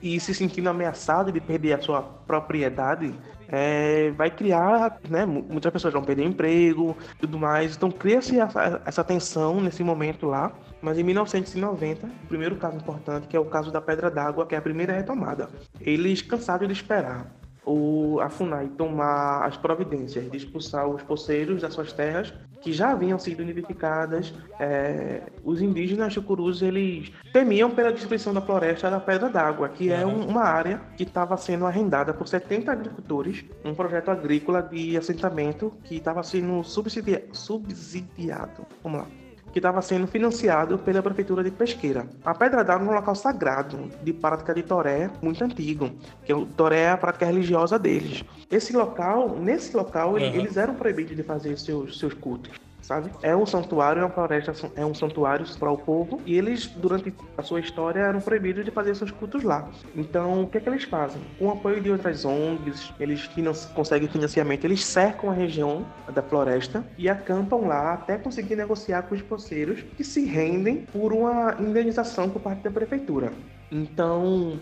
e 0.02 0.20
se 0.20 0.34
sentindo 0.34 0.68
ameaçado 0.68 1.32
de 1.32 1.40
perder 1.40 1.72
a 1.72 1.80
sua 1.82 2.02
propriedade, 2.02 3.12
é, 3.48 4.10
vai 4.16 4.30
criar, 4.30 4.98
né? 5.08 5.24
mu- 5.24 5.44
Muitas 5.48 5.72
pessoas 5.72 5.92
vão 5.92 6.02
perder 6.02 6.24
emprego, 6.24 6.96
tudo 7.18 7.38
mais. 7.38 7.76
Então 7.76 7.90
cria-se 7.90 8.38
essa, 8.38 8.82
essa 8.84 9.04
tensão 9.04 9.60
nesse 9.60 9.82
momento 9.82 10.26
lá. 10.26 10.52
Mas 10.84 10.98
em 10.98 11.02
1990, 11.02 12.06
o 12.06 12.26
primeiro 12.28 12.56
caso 12.56 12.76
importante, 12.76 13.26
que 13.26 13.34
é 13.34 13.40
o 13.40 13.46
caso 13.46 13.72
da 13.72 13.80
Pedra 13.80 14.10
d'Água, 14.10 14.44
que 14.44 14.54
é 14.54 14.58
a 14.58 14.62
primeira 14.62 14.92
retomada. 14.92 15.48
Eles 15.80 16.20
cansados 16.20 16.68
de 16.68 16.74
esperar 16.74 17.34
o, 17.64 18.20
a 18.20 18.28
FUNAI 18.28 18.68
tomar 18.76 19.46
as 19.46 19.56
providências 19.56 20.30
de 20.30 20.36
expulsar 20.36 20.86
os 20.86 21.02
poceiros 21.02 21.62
das 21.62 21.72
suas 21.72 21.90
terras, 21.94 22.34
que 22.60 22.70
já 22.70 22.90
haviam 22.90 23.18
sido 23.18 23.40
identificadas. 23.42 24.34
é, 24.60 25.22
os 25.42 25.62
indígenas 25.62 26.12
chucurus, 26.12 26.60
eles 26.60 27.10
temiam 27.32 27.70
pela 27.70 27.90
destruição 27.90 28.34
da 28.34 28.42
floresta 28.42 28.90
da 28.90 29.00
Pedra 29.00 29.30
d'Água, 29.30 29.70
que 29.70 29.90
é 29.90 30.04
um- 30.04 30.26
uma 30.28 30.42
área 30.42 30.82
que 30.98 31.04
estava 31.04 31.34
sendo 31.38 31.64
arrendada 31.64 32.12
por 32.12 32.28
70 32.28 32.70
agricultores, 32.72 33.42
um 33.64 33.74
projeto 33.74 34.10
agrícola 34.10 34.62
de 34.62 34.98
assentamento 34.98 35.72
que 35.84 35.96
estava 35.96 36.22
sendo 36.22 36.62
subsidia- 36.62 37.24
subsidiado. 37.32 38.66
Vamos 38.82 39.00
lá 39.00 39.06
que 39.54 39.60
estava 39.60 39.80
sendo 39.80 40.08
financiado 40.08 40.76
pela 40.80 41.00
prefeitura 41.00 41.44
de 41.44 41.50
Pesqueira. 41.52 42.08
A 42.24 42.34
Pedra 42.34 42.64
d'Água 42.64 42.88
é 42.88 42.90
um 42.90 42.94
local 42.96 43.14
sagrado 43.14 43.88
de 44.02 44.12
prática 44.12 44.52
de 44.52 44.64
toré 44.64 45.08
muito 45.22 45.44
antigo, 45.44 45.92
que 46.24 46.34
o 46.34 46.44
toré 46.44 46.80
é 46.80 46.90
a 46.90 46.96
prática 46.96 47.24
religiosa 47.24 47.78
deles. 47.78 48.24
Esse 48.50 48.76
local, 48.76 49.38
nesse 49.38 49.76
local, 49.76 50.16
Aham. 50.16 50.24
eles 50.24 50.56
eram 50.56 50.74
proibidos 50.74 51.14
de 51.14 51.22
fazer 51.22 51.56
seus 51.56 52.00
seus 52.00 52.12
cultos. 52.14 52.50
Sabe? 52.84 53.10
É 53.22 53.34
um 53.34 53.46
santuário, 53.46 54.02
é 54.02 54.04
uma 54.04 54.10
floresta, 54.10 54.52
é 54.76 54.84
um 54.84 54.92
santuário 54.92 55.46
para 55.58 55.70
o 55.70 55.78
povo 55.78 56.20
e 56.26 56.36
eles, 56.36 56.66
durante 56.66 57.14
a 57.36 57.42
sua 57.42 57.58
história, 57.58 58.00
eram 58.00 58.20
proibidos 58.20 58.62
de 58.62 58.70
fazer 58.70 58.94
seus 58.94 59.10
cultos 59.10 59.42
lá. 59.42 59.70
Então, 59.96 60.42
o 60.42 60.46
que 60.46 60.58
é 60.58 60.60
que 60.60 60.68
eles 60.68 60.84
fazem? 60.84 61.22
Com 61.38 61.46
o 61.46 61.52
apoio 61.52 61.80
de 61.80 61.90
outras 61.90 62.26
ONGs, 62.26 62.92
eles 63.00 63.26
conseguem 63.74 64.06
financiamento, 64.06 64.66
eles 64.66 64.84
cercam 64.84 65.30
a 65.30 65.32
região 65.32 65.86
da 66.12 66.22
floresta 66.22 66.84
e 66.98 67.08
acampam 67.08 67.66
lá 67.66 67.94
até 67.94 68.18
conseguir 68.18 68.54
negociar 68.54 69.04
com 69.04 69.14
os 69.14 69.22
poceiros 69.22 69.80
que 69.96 70.04
se 70.04 70.26
rendem 70.26 70.84
por 70.92 71.14
uma 71.14 71.56
indenização 71.58 72.28
por 72.28 72.42
parte 72.42 72.62
da 72.64 72.70
prefeitura. 72.70 73.32
Então, 73.72 74.60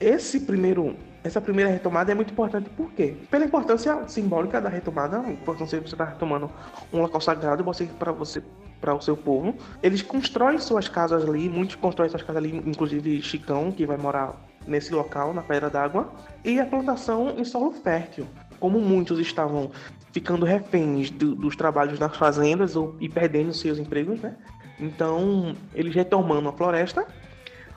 esse 0.00 0.40
primeiro, 0.40 0.96
essa 1.24 1.40
primeira 1.40 1.70
retomada 1.70 2.10
é 2.10 2.14
muito 2.14 2.32
importante 2.32 2.68
por 2.70 2.92
quê? 2.92 3.16
Pela 3.30 3.44
importância 3.44 4.08
simbólica 4.08 4.60
da 4.60 4.68
retomada, 4.68 5.18
importância 5.28 5.80
você 5.80 5.94
estar 5.94 6.04
retomando 6.04 6.50
um 6.92 7.00
local 7.00 7.20
sagrado 7.20 7.64
para 7.98 8.12
você 8.12 8.42
para 8.80 8.94
o 8.94 9.00
seu 9.00 9.16
povo. 9.16 9.54
Eles 9.80 10.02
constroem 10.02 10.58
suas 10.58 10.88
casas 10.88 11.24
ali, 11.24 11.48
muitos 11.48 11.76
constroem 11.76 12.10
suas 12.10 12.22
casas 12.22 12.38
ali, 12.42 12.56
inclusive 12.66 13.22
Chicão, 13.22 13.70
que 13.70 13.86
vai 13.86 13.96
morar 13.96 14.34
nesse 14.66 14.92
local, 14.92 15.32
na 15.32 15.40
Pedra 15.40 15.70
d'Água, 15.70 16.12
e 16.44 16.58
a 16.58 16.66
plantação 16.66 17.30
em 17.38 17.44
solo 17.44 17.70
fértil. 17.70 18.26
Como 18.58 18.80
muitos 18.80 19.20
estavam 19.20 19.70
ficando 20.12 20.44
reféns 20.44 21.10
do- 21.10 21.36
dos 21.36 21.54
trabalhos 21.54 22.00
nas 22.00 22.16
fazendas 22.16 22.74
ou, 22.74 22.96
e 23.00 23.08
perdendo 23.08 23.52
seus 23.54 23.78
empregos, 23.78 24.20
né? 24.20 24.34
Então, 24.80 25.54
eles 25.74 25.94
retomando 25.94 26.48
a 26.48 26.52
floresta, 26.52 27.06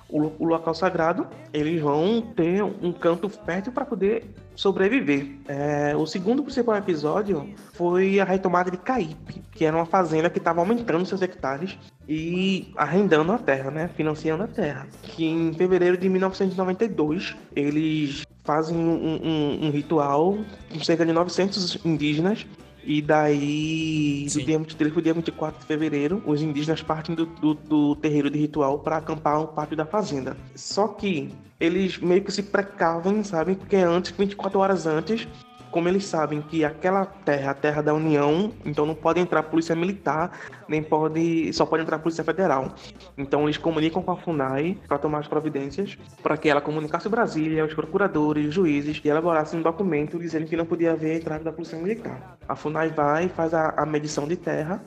o, 0.09 0.31
o 0.39 0.45
local 0.45 0.73
sagrado, 0.73 1.27
eles 1.53 1.81
vão 1.81 2.21
ter 2.21 2.63
um 2.63 2.91
canto 2.91 3.27
fértil 3.29 3.71
para 3.73 3.85
poder 3.85 4.25
sobreviver. 4.55 5.27
É, 5.47 5.95
o 5.95 6.05
segundo 6.05 6.43
principal 6.43 6.75
episódio 6.77 7.49
foi 7.73 8.19
a 8.19 8.23
retomada 8.23 8.69
de 8.71 8.77
Caípe, 8.77 9.41
que 9.51 9.65
era 9.65 9.75
uma 9.75 9.85
fazenda 9.85 10.29
que 10.29 10.37
estava 10.37 10.59
aumentando 10.61 11.05
seus 11.05 11.21
hectares 11.21 11.77
e 12.07 12.71
arrendando 12.77 13.31
a 13.31 13.37
terra, 13.37 13.71
né? 13.71 13.89
Financiando 13.95 14.43
a 14.43 14.47
terra. 14.47 14.87
Que 15.03 15.25
em 15.25 15.53
fevereiro 15.53 15.97
de 15.97 16.07
1992, 16.07 17.35
eles 17.55 18.23
fazem 18.43 18.77
um, 18.77 19.19
um- 19.23 19.65
um 19.67 19.69
ritual 19.71 20.37
com 20.71 20.79
cerca 20.83 21.05
de 21.05 21.11
900 21.11 21.83
indígenas 21.83 22.45
e 22.85 23.01
daí, 23.01 24.25
Sim. 24.29 24.39
do 24.39 24.45
dia 24.45 24.57
23 24.59 24.93
pro 24.93 25.01
dia 25.01 25.13
24 25.13 25.59
de 25.59 25.65
fevereiro, 25.65 26.21
os 26.25 26.41
indígenas 26.41 26.81
partem 26.81 27.15
do, 27.15 27.25
do- 27.25 27.53
do 27.55 27.95
terreiro 27.95 28.29
de 28.29 28.37
ritual 28.39 28.79
para 28.79 28.97
acampar 28.97 29.39
no 29.39 29.47
pátio 29.47 29.75
da 29.75 29.85
fazenda. 29.85 30.37
Só 30.55 30.87
que 30.87 31.29
eles 31.59 31.97
meio 31.97 32.23
que 32.23 32.31
se 32.31 32.43
precavem, 32.43 33.23
sabe? 33.23 33.55
Porque 33.55 33.75
antes, 33.77 34.11
24 34.11 34.59
horas 34.59 34.85
antes, 34.85 35.27
como 35.75 35.89
eles 35.89 36.05
sabem 36.05 36.41
que 36.41 36.63
aquela 36.63 37.05
terra 37.05 37.47
é 37.47 37.47
a 37.49 37.53
terra 37.53 37.81
da 37.81 37.93
União, 37.93 38.53
então 38.65 38.85
não 38.85 38.95
pode 38.95 39.19
entrar 39.19 39.43
polícia 39.43 39.75
militar, 39.75 40.31
nem 40.69 40.81
pode. 40.81 41.51
só 41.51 41.65
pode 41.65 41.83
entrar 41.83 41.99
polícia 41.99 42.23
federal. 42.23 42.73
Então 43.17 43.43
eles 43.43 43.57
comunicam 43.57 44.01
com 44.01 44.09
a 44.09 44.15
FUNAI 44.15 44.77
para 44.87 44.97
tomar 44.97 45.19
as 45.19 45.27
providências, 45.27 45.97
para 46.23 46.37
que 46.37 46.47
ela 46.47 46.61
comunicasse 46.61 47.09
Brasília, 47.09 47.65
os 47.65 47.73
procuradores, 47.73 48.47
os 48.47 48.53
juízes, 48.53 49.01
e 49.03 49.09
elaborasse 49.09 49.53
um 49.53 49.61
documento 49.61 50.17
dizendo 50.17 50.45
que 50.45 50.55
não 50.55 50.65
podia 50.65 50.93
haver 50.93 51.17
entrada 51.17 51.43
da 51.43 51.51
polícia 51.51 51.77
militar. 51.77 52.37
A 52.47 52.55
FUNAI 52.55 52.87
vai, 52.91 53.27
faz 53.27 53.53
a, 53.53 53.71
a 53.71 53.85
medição 53.85 54.25
de 54.25 54.37
terra, 54.37 54.81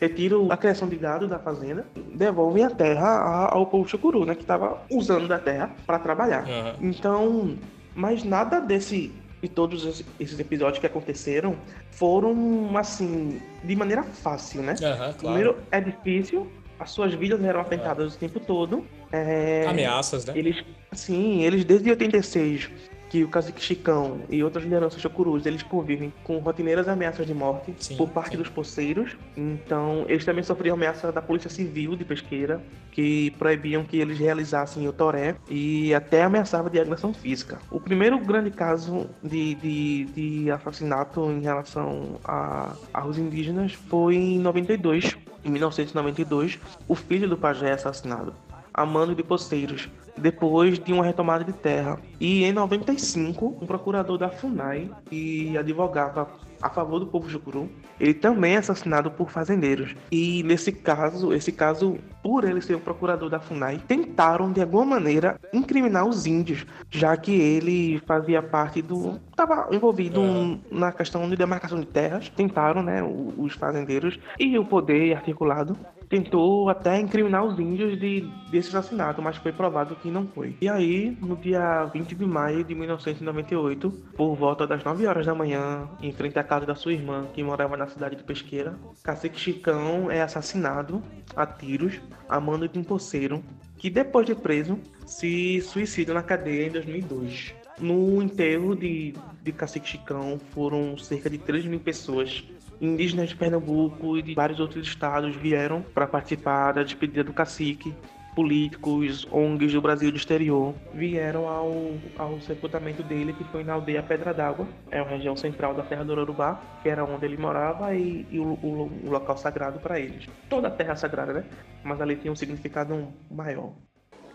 retira 0.00 0.36
a 0.50 0.56
criação 0.56 0.86
de 0.86 0.94
gado 0.94 1.26
da 1.26 1.40
fazenda, 1.40 1.84
devolve 2.14 2.62
a 2.62 2.70
terra 2.70 3.48
ao 3.50 3.66
povo 3.66 3.88
chucuru, 3.88 4.24
né, 4.24 4.36
que 4.36 4.42
estava 4.42 4.82
usando 4.88 5.26
da 5.26 5.40
terra 5.40 5.72
para 5.84 5.98
trabalhar. 5.98 6.44
Aham. 6.48 6.76
Então, 6.80 7.56
mas 7.92 8.22
nada 8.22 8.60
desse 8.60 9.12
de 9.42 9.48
todos 9.48 9.84
esse- 9.86 10.04
esses 10.18 10.38
episódios 10.38 10.78
que 10.78 10.86
aconteceram 10.86 11.56
foram 11.90 12.76
assim 12.76 13.40
de 13.62 13.76
maneira 13.76 14.02
fácil, 14.02 14.62
né? 14.62 14.74
Aham, 14.82 14.96
claro. 14.96 15.14
Primeiro 15.18 15.56
é 15.70 15.80
difícil, 15.80 16.46
as 16.78 16.90
suas 16.90 17.14
vidas 17.14 17.42
eram 17.42 17.60
afetadas 17.60 18.14
o 18.14 18.18
tempo 18.18 18.40
todo. 18.40 18.84
É, 19.12 19.64
Ameaças, 19.66 20.24
né? 20.26 20.34
eles, 20.36 20.64
sim, 20.92 21.42
eles 21.42 21.64
desde 21.64 21.90
86 21.90 22.70
que 23.08 23.24
o 23.24 23.28
cacique 23.28 23.60
Chicão 23.60 24.20
e 24.28 24.42
outras 24.42 24.64
lideranças 24.64 25.00
chocurus, 25.00 25.46
eles 25.46 25.62
convivem 25.62 26.12
com 26.24 26.38
rotineiras 26.38 26.88
ameaças 26.88 27.26
de 27.26 27.34
morte 27.34 27.74
Sim, 27.78 27.96
por 27.96 28.08
parte 28.08 28.32
sim. 28.32 28.36
dos 28.38 28.48
poceiros. 28.48 29.16
Então, 29.36 30.04
eles 30.08 30.24
também 30.24 30.42
sofriam 30.42 30.74
ameaça 30.74 31.10
da 31.10 31.22
Polícia 31.22 31.50
Civil 31.50 31.96
de 31.96 32.04
Pesqueira, 32.04 32.60
que 32.92 33.30
proibiam 33.32 33.84
que 33.84 33.96
eles 33.98 34.18
realizassem 34.18 34.86
o 34.86 34.92
toré 34.92 35.36
e 35.48 35.94
até 35.94 36.22
ameaçava 36.22 36.68
de 36.68 36.78
agressão 36.78 37.14
física. 37.14 37.58
O 37.70 37.80
primeiro 37.80 38.18
grande 38.18 38.50
caso 38.50 39.08
de, 39.22 39.54
de, 39.54 40.04
de 40.06 40.50
assassinato 40.50 41.30
em 41.30 41.40
relação 41.40 42.18
a, 42.24 42.74
aos 42.92 43.18
indígenas 43.18 43.72
foi 43.72 44.16
em 44.16 44.38
92. 44.38 45.16
Em 45.44 45.50
1992, 45.50 46.58
o 46.86 46.94
filho 46.94 47.28
do 47.28 47.36
pajé 47.36 47.70
é 47.70 47.72
assassinado 47.72 48.34
a 48.78 48.86
mando 48.86 49.12
de 49.12 49.24
poceiros, 49.24 49.88
depois 50.18 50.78
de 50.78 50.92
uma 50.92 51.04
retomada 51.04 51.44
de 51.44 51.52
terra. 51.52 51.98
E 52.20 52.44
em 52.44 52.52
95, 52.52 53.58
um 53.60 53.66
procurador 53.66 54.18
da 54.18 54.28
FUNAI, 54.28 54.90
que 55.08 55.56
advogava 55.56 56.28
a 56.60 56.68
favor 56.68 56.98
do 56.98 57.06
povo 57.06 57.28
jucuru, 57.28 57.68
ele 58.00 58.14
também 58.14 58.54
é 58.54 58.58
assassinado 58.58 59.10
por 59.10 59.30
fazendeiros. 59.30 59.94
E 60.10 60.42
nesse 60.42 60.72
caso, 60.72 61.32
esse 61.32 61.52
caso, 61.52 61.98
por 62.22 62.44
ele 62.44 62.60
ser 62.60 62.76
um 62.76 62.80
procurador 62.80 63.30
da 63.30 63.40
FUNAI, 63.40 63.80
tentaram 63.86 64.52
de 64.52 64.60
alguma 64.60 64.84
maneira 64.84 65.38
incriminar 65.52 66.06
os 66.06 66.26
índios, 66.26 66.66
já 66.90 67.16
que 67.16 67.32
ele 67.32 68.02
fazia 68.06 68.42
parte 68.42 68.82
do. 68.82 69.20
estava 69.30 69.68
envolvido 69.74 70.20
Aham. 70.20 70.60
na 70.70 70.92
questão 70.92 71.28
de 71.28 71.36
demarcação 71.36 71.78
de 71.80 71.86
terras. 71.86 72.28
Tentaram, 72.28 72.82
né, 72.82 73.02
os 73.02 73.52
fazendeiros 73.54 74.18
e 74.38 74.58
o 74.58 74.64
poder 74.64 75.16
articulado 75.16 75.76
tentou 76.08 76.68
até 76.68 76.98
incriminar 77.00 77.44
os 77.44 77.58
índios 77.58 77.98
de, 77.98 78.20
desse 78.50 78.68
assassinato, 78.68 79.20
mas 79.20 79.36
foi 79.36 79.52
provado 79.52 79.96
que 79.96 80.10
não 80.10 80.26
foi. 80.26 80.56
E 80.60 80.68
aí, 80.68 81.16
no 81.20 81.36
dia 81.36 81.84
20 81.86 82.14
de 82.14 82.24
maio 82.24 82.64
de 82.64 82.74
1998, 82.74 83.90
por 84.16 84.34
volta 84.34 84.66
das 84.66 84.82
9 84.82 85.06
horas 85.06 85.26
da 85.26 85.34
manhã, 85.34 85.88
em 86.02 86.12
frente 86.12 86.38
à 86.38 86.44
casa 86.44 86.66
da 86.66 86.74
sua 86.74 86.92
irmã, 86.92 87.26
que 87.32 87.42
morava 87.42 87.76
na 87.76 87.86
cidade 87.86 88.16
de 88.16 88.24
Pesqueira, 88.24 88.78
Cacique 89.02 89.38
Chicão 89.38 90.10
é 90.10 90.22
assassinado 90.22 91.02
a 91.36 91.46
tiros 91.46 92.00
a 92.28 92.40
mando 92.40 92.68
de 92.68 92.78
um 92.78 92.84
poceiro 92.84 93.42
que, 93.76 93.90
depois 93.90 94.26
de 94.26 94.34
preso, 94.34 94.78
se 95.06 95.60
suicida 95.60 96.12
na 96.12 96.22
cadeia 96.22 96.66
em 96.66 96.70
2002. 96.70 97.54
No 97.80 98.20
enterro 98.20 98.74
de, 98.74 99.14
de 99.42 99.52
Cacique 99.52 99.88
Chicão 99.88 100.40
foram 100.52 100.98
cerca 100.98 101.30
de 101.30 101.38
3 101.38 101.66
mil 101.66 101.78
pessoas. 101.78 102.44
Indígenas 102.80 103.30
de 103.30 103.36
Pernambuco 103.36 104.16
e 104.16 104.22
de 104.22 104.34
vários 104.34 104.60
outros 104.60 104.86
estados 104.86 105.34
vieram 105.34 105.82
para 105.82 106.06
participar 106.06 106.72
da 106.72 106.82
despedida 106.82 107.24
do 107.24 107.32
cacique. 107.32 107.94
Políticos, 108.34 109.26
ONGs 109.32 109.72
do 109.72 109.82
Brasil 109.82 110.12
do 110.12 110.16
exterior 110.16 110.72
vieram 110.94 111.48
ao, 111.48 111.72
ao 112.16 112.40
sepultamento 112.40 113.02
dele, 113.02 113.32
que 113.32 113.42
foi 113.42 113.64
na 113.64 113.72
aldeia 113.72 114.00
Pedra 114.00 114.32
d'Água, 114.32 114.64
é 114.92 115.02
uma 115.02 115.10
região 115.10 115.34
central 115.36 115.74
da 115.74 115.82
Terra 115.82 116.04
do 116.04 116.12
Urubá, 116.12 116.60
que 116.80 116.88
era 116.88 117.04
onde 117.04 117.24
ele 117.24 117.36
morava 117.36 117.92
e, 117.96 118.24
e 118.30 118.38
o, 118.38 118.56
o, 118.62 118.92
o 119.04 119.10
local 119.10 119.36
sagrado 119.36 119.80
para 119.80 119.98
eles. 119.98 120.28
Toda 120.48 120.68
a 120.68 120.70
terra 120.70 120.94
sagrada, 120.94 121.32
né? 121.32 121.44
Mas 121.82 122.00
ali 122.00 122.14
tinha 122.14 122.32
um 122.32 122.36
significado 122.36 123.08
maior. 123.28 123.72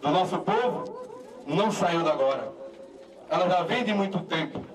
O 0.03 0.09
nosso 0.09 0.37
povo 0.39 0.83
não 1.47 1.71
saiu 1.71 2.03
da 2.03 2.11
agora. 2.11 2.51
Ela 3.29 3.47
já 3.47 3.63
vem 3.63 3.85
de 3.85 3.93
muito 3.93 4.19
tempo. 4.19 4.65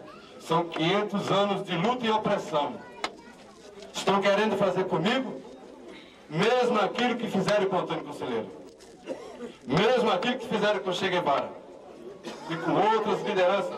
São 0.40 0.64
500 0.64 1.30
anos 1.30 1.66
de 1.66 1.76
luta 1.76 2.06
e 2.06 2.10
opressão. 2.10 2.87
Estão 3.98 4.20
querendo 4.20 4.56
fazer 4.56 4.84
comigo 4.84 5.42
mesmo 6.30 6.78
aquilo 6.78 7.16
que 7.16 7.26
fizeram 7.26 7.66
com 7.66 7.78
Antônio 7.78 8.04
Conselheiro. 8.04 8.46
Mesmo 9.66 10.10
aquilo 10.12 10.38
que 10.38 10.46
fizeram 10.46 10.78
com 10.80 10.92
Che 10.92 11.08
Guevara. 11.08 11.50
E 12.48 12.56
com 12.56 12.72
outras 12.74 13.22
lideranças. 13.22 13.74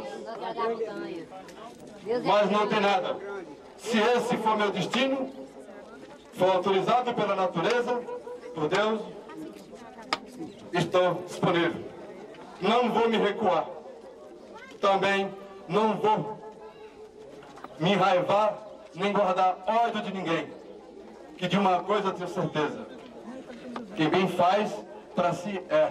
Mas 2.24 2.50
não 2.50 2.66
tem 2.68 2.80
nada. 2.80 3.16
Se 3.78 3.98
esse 3.98 4.36
for 4.36 4.58
meu 4.58 4.70
destino, 4.70 5.32
for 6.34 6.56
autorizado 6.56 7.14
pela 7.14 7.34
natureza, 7.34 8.02
por 8.54 8.68
Deus, 8.68 9.00
estou 10.74 11.14
disponível. 11.26 11.82
Não 12.60 12.92
vou 12.92 13.08
me 13.08 13.16
recuar. 13.16 13.66
Também 14.82 15.32
não 15.66 15.94
vou 15.94 16.38
me 17.78 17.92
enraivar 17.92 18.69
nem 18.94 19.12
guardar 19.12 19.58
ódio 19.66 20.02
de 20.02 20.12
ninguém. 20.12 20.48
Que 21.36 21.48
de 21.48 21.58
uma 21.58 21.82
coisa 21.82 22.08
eu 22.08 22.12
tenho 22.12 22.28
certeza: 22.28 22.86
quem 23.96 24.08
bem 24.08 24.28
faz, 24.28 24.74
para 25.14 25.32
si 25.32 25.60
é. 25.68 25.90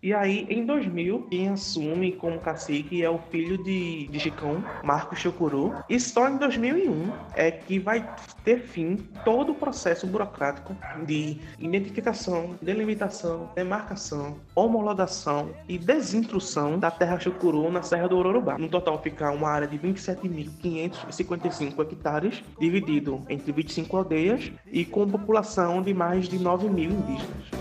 E 0.00 0.14
aí, 0.14 0.46
em 0.48 0.64
2000, 0.64 1.26
quem 1.28 1.48
assume 1.48 2.12
como 2.12 2.38
cacique 2.38 3.02
é 3.02 3.10
o 3.10 3.18
filho 3.18 3.60
de, 3.64 4.06
de 4.06 4.20
Chicão, 4.20 4.62
Marcos 4.84 5.18
Chucuru. 5.18 5.74
E 5.88 5.98
só 5.98 6.28
em 6.28 6.36
2001 6.36 7.12
é 7.34 7.50
que 7.50 7.80
vai 7.80 8.08
ter 8.44 8.60
fim 8.60 8.94
todo 9.24 9.50
o 9.52 9.56
processo 9.56 10.06
burocrático 10.06 10.76
de 11.04 11.40
identificação, 11.58 12.54
delimitação, 12.62 13.50
demarcação, 13.56 14.36
homologação 14.54 15.50
e 15.68 15.76
desinstrução 15.76 16.78
da 16.78 16.92
terra 16.92 17.18
Chucuru 17.18 17.68
na 17.68 17.82
Serra 17.82 18.08
do 18.08 18.16
Ororubá. 18.16 18.56
No 18.56 18.68
total 18.68 19.02
fica 19.02 19.32
uma 19.32 19.48
área 19.48 19.66
de 19.66 19.76
27.555 19.80 21.80
hectares, 21.80 22.44
dividido 22.60 23.24
entre 23.28 23.50
25 23.50 23.96
aldeias 23.96 24.52
e 24.70 24.84
com 24.84 25.08
população 25.08 25.82
de 25.82 25.92
mais 25.92 26.28
de 26.28 26.38
9 26.38 26.68
mil 26.68 26.92
indígenas. 26.92 27.57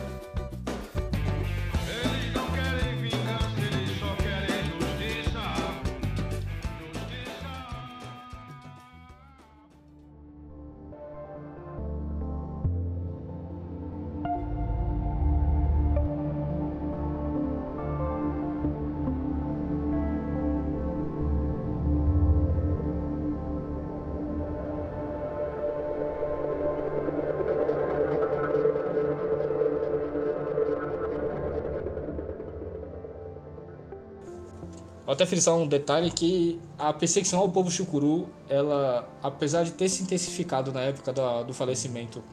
Até 35.18 35.26
frisar 35.26 35.56
um 35.56 35.68
detalhe 35.68 36.12
que 36.12 36.60
a 36.78 36.94
perseguição 36.94 37.40
ao 37.40 37.50
povo 37.50 37.72
chucuru, 37.72 38.30
ela, 38.48 39.10
apesar 39.24 39.64
de 39.64 39.72
ter 39.72 39.90
se 39.90 40.04
intensificado 40.04 40.72
na 40.72 40.82
época 40.82 41.12
do, 41.12 41.54
falecimento 41.54 42.24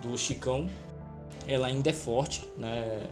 do 0.00 0.16
Chicão, 0.16 0.70
ela 1.48 1.66
ainda 1.66 1.90
é 1.90 1.92
forte, 1.92 2.48
né? 2.56 3.08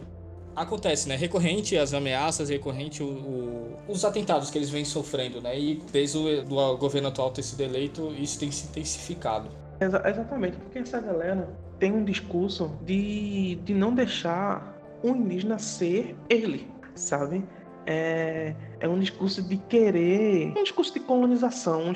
Acontece, 0.55 1.07
né? 1.09 1.15
Recorrente 1.15 1.77
as 1.77 1.93
ameaças, 1.93 2.49
recorrente 2.49 3.03
o, 3.03 3.07
o, 3.07 3.77
os 3.87 4.05
atentados 4.05 4.49
que 4.49 4.57
eles 4.57 4.69
vêm 4.69 4.85
sofrendo, 4.85 5.41
né? 5.41 5.59
E 5.59 5.75
desde 5.91 6.17
o 6.17 6.43
do 6.43 6.77
governo 6.77 7.09
atual 7.09 7.29
ter 7.29 7.43
sido 7.43 7.61
eleito, 7.61 8.13
isso 8.17 8.39
tem 8.39 8.49
se 8.49 8.65
intensificado. 8.65 9.49
Exa 9.79 10.01
exatamente, 10.05 10.57
porque 10.57 10.79
essa 10.79 10.99
galera 10.99 11.47
tem 11.77 11.91
um 11.91 12.03
discurso 12.03 12.71
de, 12.83 13.55
de 13.55 13.73
não 13.73 13.93
deixar 13.93 14.75
o 15.03 15.09
indígena 15.09 15.59
ser 15.59 16.15
ele, 16.29 16.67
sabe? 16.95 17.43
É, 17.87 18.53
é 18.81 18.87
um 18.87 18.99
discurso 18.99 19.41
de 19.41 19.57
querer, 19.57 20.53
um 20.55 20.63
discurso 20.63 20.93
de 20.93 20.99
colonização, 20.99 21.93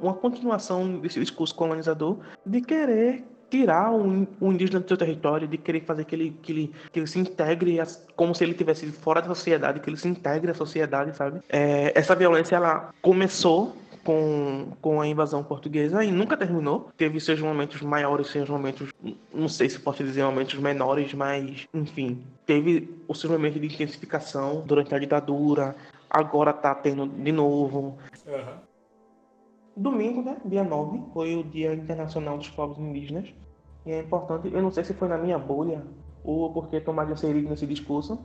uma 0.00 0.14
continuação 0.14 0.98
desse 0.98 1.20
discurso 1.20 1.54
colonizador, 1.54 2.18
de 2.44 2.60
querer 2.60 3.24
tirar 3.48 3.92
o, 3.92 4.26
o 4.40 4.52
indígena 4.52 4.80
do 4.80 4.88
seu 4.88 4.96
território, 4.96 5.46
de 5.46 5.58
querer 5.58 5.82
fazer 5.82 6.06
que 6.06 6.14
ele, 6.14 6.36
que 6.42 6.52
ele, 6.52 6.72
que 6.90 6.98
ele 6.98 7.06
se 7.06 7.18
integre 7.18 7.78
como 8.16 8.34
se 8.34 8.42
ele 8.42 8.54
tivesse 8.54 8.86
fora 8.90 9.20
da 9.20 9.28
sociedade, 9.28 9.78
que 9.78 9.90
ele 9.90 9.98
se 9.98 10.08
integre 10.08 10.50
à 10.50 10.54
sociedade, 10.54 11.14
sabe? 11.14 11.40
É, 11.50 11.92
essa 11.94 12.16
violência, 12.16 12.56
ela 12.56 12.90
começou 13.02 13.76
com, 14.04 14.72
com 14.80 15.00
a 15.00 15.06
invasão 15.06 15.42
portuguesa 15.42 16.04
e 16.04 16.10
nunca 16.10 16.36
terminou. 16.36 16.90
Teve 16.96 17.20
seus 17.20 17.40
momentos 17.40 17.80
maiores, 17.82 18.28
seus 18.28 18.48
momentos, 18.48 18.92
não 19.32 19.48
sei 19.48 19.68
se 19.68 19.78
posso 19.78 20.02
dizer 20.02 20.24
momentos 20.24 20.58
menores, 20.58 21.12
mas 21.14 21.66
enfim, 21.72 22.22
teve 22.46 23.02
o 23.08 23.14
seu 23.14 23.30
momento 23.30 23.58
de 23.58 23.66
intensificação 23.66 24.62
durante 24.66 24.94
a 24.94 24.98
ditadura, 24.98 25.76
agora 26.10 26.52
tá 26.52 26.74
tendo 26.74 27.06
de 27.06 27.32
novo. 27.32 27.98
Uhum. 28.26 28.72
Domingo, 29.74 30.22
né, 30.22 30.36
dia 30.44 30.62
9, 30.62 31.00
foi 31.14 31.34
o 31.34 31.42
Dia 31.44 31.74
Internacional 31.74 32.36
dos 32.36 32.50
Povos 32.50 32.78
Indígenas. 32.78 33.32
E 33.86 33.90
é 33.90 34.00
importante, 34.00 34.52
eu 34.52 34.62
não 34.62 34.70
sei 34.70 34.84
se 34.84 34.94
foi 34.94 35.08
na 35.08 35.18
minha 35.18 35.38
bolha 35.38 35.82
ou 36.22 36.52
porque 36.52 36.80
tomar 36.80 37.10
inserido 37.10 37.48
nesse 37.48 37.66
discurso, 37.66 38.18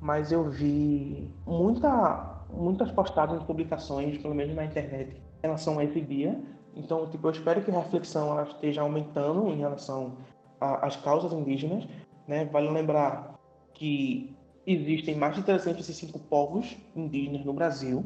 mas 0.00 0.30
eu 0.30 0.48
vi 0.48 1.28
muita, 1.46 2.29
muitas 2.52 2.90
postagens, 2.90 3.42
publicações, 3.44 4.18
pelo 4.18 4.34
menos 4.34 4.54
na 4.54 4.64
internet, 4.64 5.16
em 5.16 5.42
relação 5.42 5.78
a 5.78 5.84
esse 5.84 6.00
dia. 6.00 6.40
Então, 6.74 7.08
tipo, 7.08 7.26
eu 7.26 7.32
espero 7.32 7.62
que 7.62 7.70
a 7.70 7.78
reflexão 7.78 8.42
esteja 8.42 8.82
aumentando 8.82 9.48
em 9.48 9.58
relação 9.58 10.16
às 10.60 10.96
causas 10.96 11.32
indígenas. 11.32 11.86
Né? 12.26 12.44
Vale 12.44 12.68
lembrar 12.68 13.38
que 13.74 14.36
existem 14.66 15.16
mais 15.16 15.34
de 15.34 15.42
305 15.42 16.18
povos 16.20 16.76
indígenas 16.94 17.44
no 17.44 17.52
Brasil. 17.52 18.04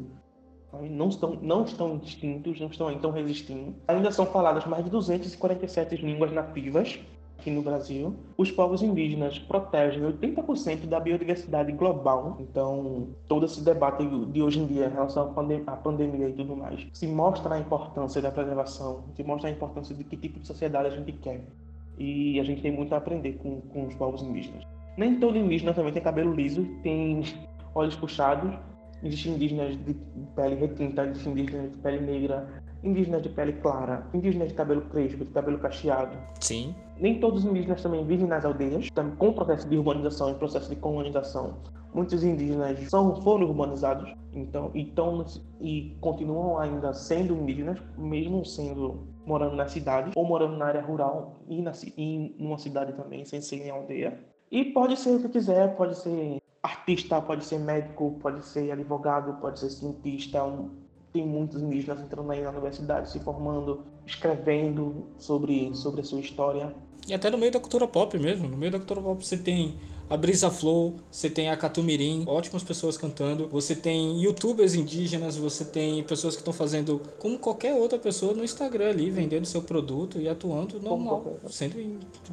Não 0.89 1.07
estão, 1.07 1.35
não 1.41 1.63
estão 1.63 1.95
extintos, 2.03 2.59
não 2.59 2.67
estão, 2.67 2.91
estão 2.91 3.11
resistindo. 3.11 3.75
Ainda 3.87 4.11
são 4.11 4.25
faladas 4.25 4.65
mais 4.65 4.83
de 4.83 4.89
247 4.89 5.95
línguas 5.97 6.33
nativas 6.33 6.99
aqui 7.37 7.51
no 7.51 7.61
Brasil. 7.61 8.15
Os 8.37 8.51
povos 8.51 8.81
indígenas 8.81 9.37
protegem 9.39 10.01
80% 10.01 10.87
da 10.87 10.99
biodiversidade 10.99 11.71
global. 11.71 12.37
Então, 12.39 13.09
todo 13.27 13.45
esse 13.45 13.63
debate 13.63 14.05
de 14.31 14.41
hoje 14.41 14.59
em 14.59 14.65
dia 14.65 14.87
em 14.87 14.91
relação 14.91 15.23
à, 15.23 15.33
pandem 15.33 15.63
pandemia 15.83 16.29
e 16.29 16.33
tudo 16.33 16.55
mais, 16.55 16.87
se 16.93 17.07
mostra 17.07 17.55
a 17.55 17.59
importância 17.59 18.21
da 18.21 18.31
preservação, 18.31 19.03
se 19.15 19.23
mostra 19.23 19.49
a 19.49 19.51
importância 19.51 19.95
de 19.95 20.03
que 20.03 20.17
tipo 20.17 20.39
de 20.39 20.47
sociedade 20.47 20.87
a 20.87 20.91
gente 20.91 21.11
quer. 21.13 21.41
E 21.97 22.39
a 22.39 22.43
gente 22.43 22.61
tem 22.61 22.71
muito 22.71 22.93
a 22.93 22.97
aprender 22.97 23.33
com, 23.33 23.61
com 23.61 23.87
os 23.87 23.95
povos 23.95 24.21
indígenas. 24.21 24.63
Nem 24.97 25.19
todo 25.19 25.37
indígena 25.37 25.73
também 25.73 25.93
tem 25.93 26.01
cabelo 26.01 26.33
liso, 26.33 26.65
tem 26.81 27.23
olhos 27.73 27.95
puxados. 27.95 28.53
Existem 29.03 29.33
indígenas 29.33 29.77
de 29.85 29.93
pele 30.35 30.55
retinta, 30.55 31.05
existem 31.05 31.33
indígenas 31.33 31.71
de 31.71 31.77
pele 31.77 31.99
negra, 31.99 32.63
indígenas 32.85 33.21
de 33.21 33.29
pele 33.29 33.53
clara, 33.53 34.07
indígenas 34.13 34.49
de 34.49 34.53
cabelo 34.53 34.81
crespo, 34.83 35.25
de 35.25 35.31
cabelo 35.31 35.57
cacheado. 35.59 36.15
Sim. 36.39 36.75
Nem 36.97 37.19
todos 37.19 37.43
os 37.43 37.49
indígenas 37.49 37.81
também 37.81 38.05
vivem 38.05 38.27
nas 38.27 38.45
aldeias, 38.45 38.89
com 39.17 39.29
o 39.29 39.33
processo 39.33 39.67
de 39.67 39.77
urbanização 39.77 40.31
e 40.31 40.35
processo 40.35 40.69
de 40.69 40.75
colonização. 40.75 41.55
Muitos 41.93 42.23
indígenas 42.23 42.89
são, 42.89 43.21
foram 43.21 43.47
urbanizados, 43.47 44.13
então, 44.33 44.69
então 44.75 45.25
e 45.61 45.95
continuam 46.01 46.59
ainda 46.59 46.93
sendo 46.93 47.33
indígenas, 47.33 47.79
mesmo 47.97 48.45
sendo 48.45 49.07
morando 49.25 49.55
na 49.55 49.67
cidade 49.67 50.11
ou 50.15 50.25
morando 50.25 50.57
na 50.57 50.65
área 50.65 50.81
rural 50.81 51.39
e, 51.47 51.61
na, 51.61 51.71
e 51.97 52.35
numa 52.37 52.57
cidade 52.57 52.93
também, 52.93 53.25
sem 53.25 53.41
ser 53.41 53.65
em 53.65 53.69
aldeia. 53.69 54.19
E 54.51 54.65
pode 54.65 54.97
ser 54.97 55.15
o 55.15 55.21
que 55.21 55.29
quiser, 55.29 55.75
pode 55.75 55.97
ser 55.97 56.37
artista, 56.61 57.21
pode 57.21 57.45
ser 57.45 57.59
médico, 57.59 58.17
pode 58.21 58.43
ser 58.45 58.71
advogado, 58.71 59.39
pode 59.39 59.59
ser 59.59 59.69
cientista, 59.69 60.43
um, 60.43 60.69
tem 61.15 61.25
muitos 61.25 61.61
indígenas 61.61 62.01
entrando 62.01 62.29
aí 62.29 62.41
na 62.41 62.49
universidade, 62.49 63.09
se 63.09 63.21
formando, 63.21 63.85
escrevendo 64.05 65.07
sobre, 65.17 65.73
sobre 65.73 66.01
a 66.01 66.03
sua 66.03 66.19
história. 66.19 66.75
E 67.07 67.13
até 67.13 67.29
no 67.29 67.37
meio 67.37 67.53
da 67.53 67.59
cultura 67.59 67.87
pop 67.87 68.19
mesmo. 68.19 68.49
No 68.49 68.57
meio 68.57 68.73
da 68.73 68.79
cultura 68.79 69.01
pop 69.01 69.25
você 69.25 69.37
tem 69.37 69.77
a 70.09 70.17
Brisa 70.17 70.51
Flow, 70.51 70.97
você 71.09 71.29
tem 71.29 71.49
a 71.49 71.55
Catumirim, 71.55 72.25
ótimas 72.27 72.63
pessoas 72.63 72.97
cantando, 72.97 73.47
você 73.47 73.73
tem 73.73 74.21
youtubers 74.21 74.75
indígenas, 74.75 75.37
você 75.37 75.63
tem 75.63 76.03
pessoas 76.03 76.35
que 76.35 76.41
estão 76.41 76.53
fazendo 76.53 77.01
como 77.17 77.39
qualquer 77.39 77.73
outra 77.73 77.97
pessoa 77.97 78.33
no 78.33 78.43
Instagram 78.43 78.89
ali, 78.89 79.09
vendendo 79.09 79.45
seu 79.45 79.61
produto 79.61 80.19
e 80.19 80.27
atuando 80.27 80.81
normal, 80.81 81.37
sendo 81.47 81.77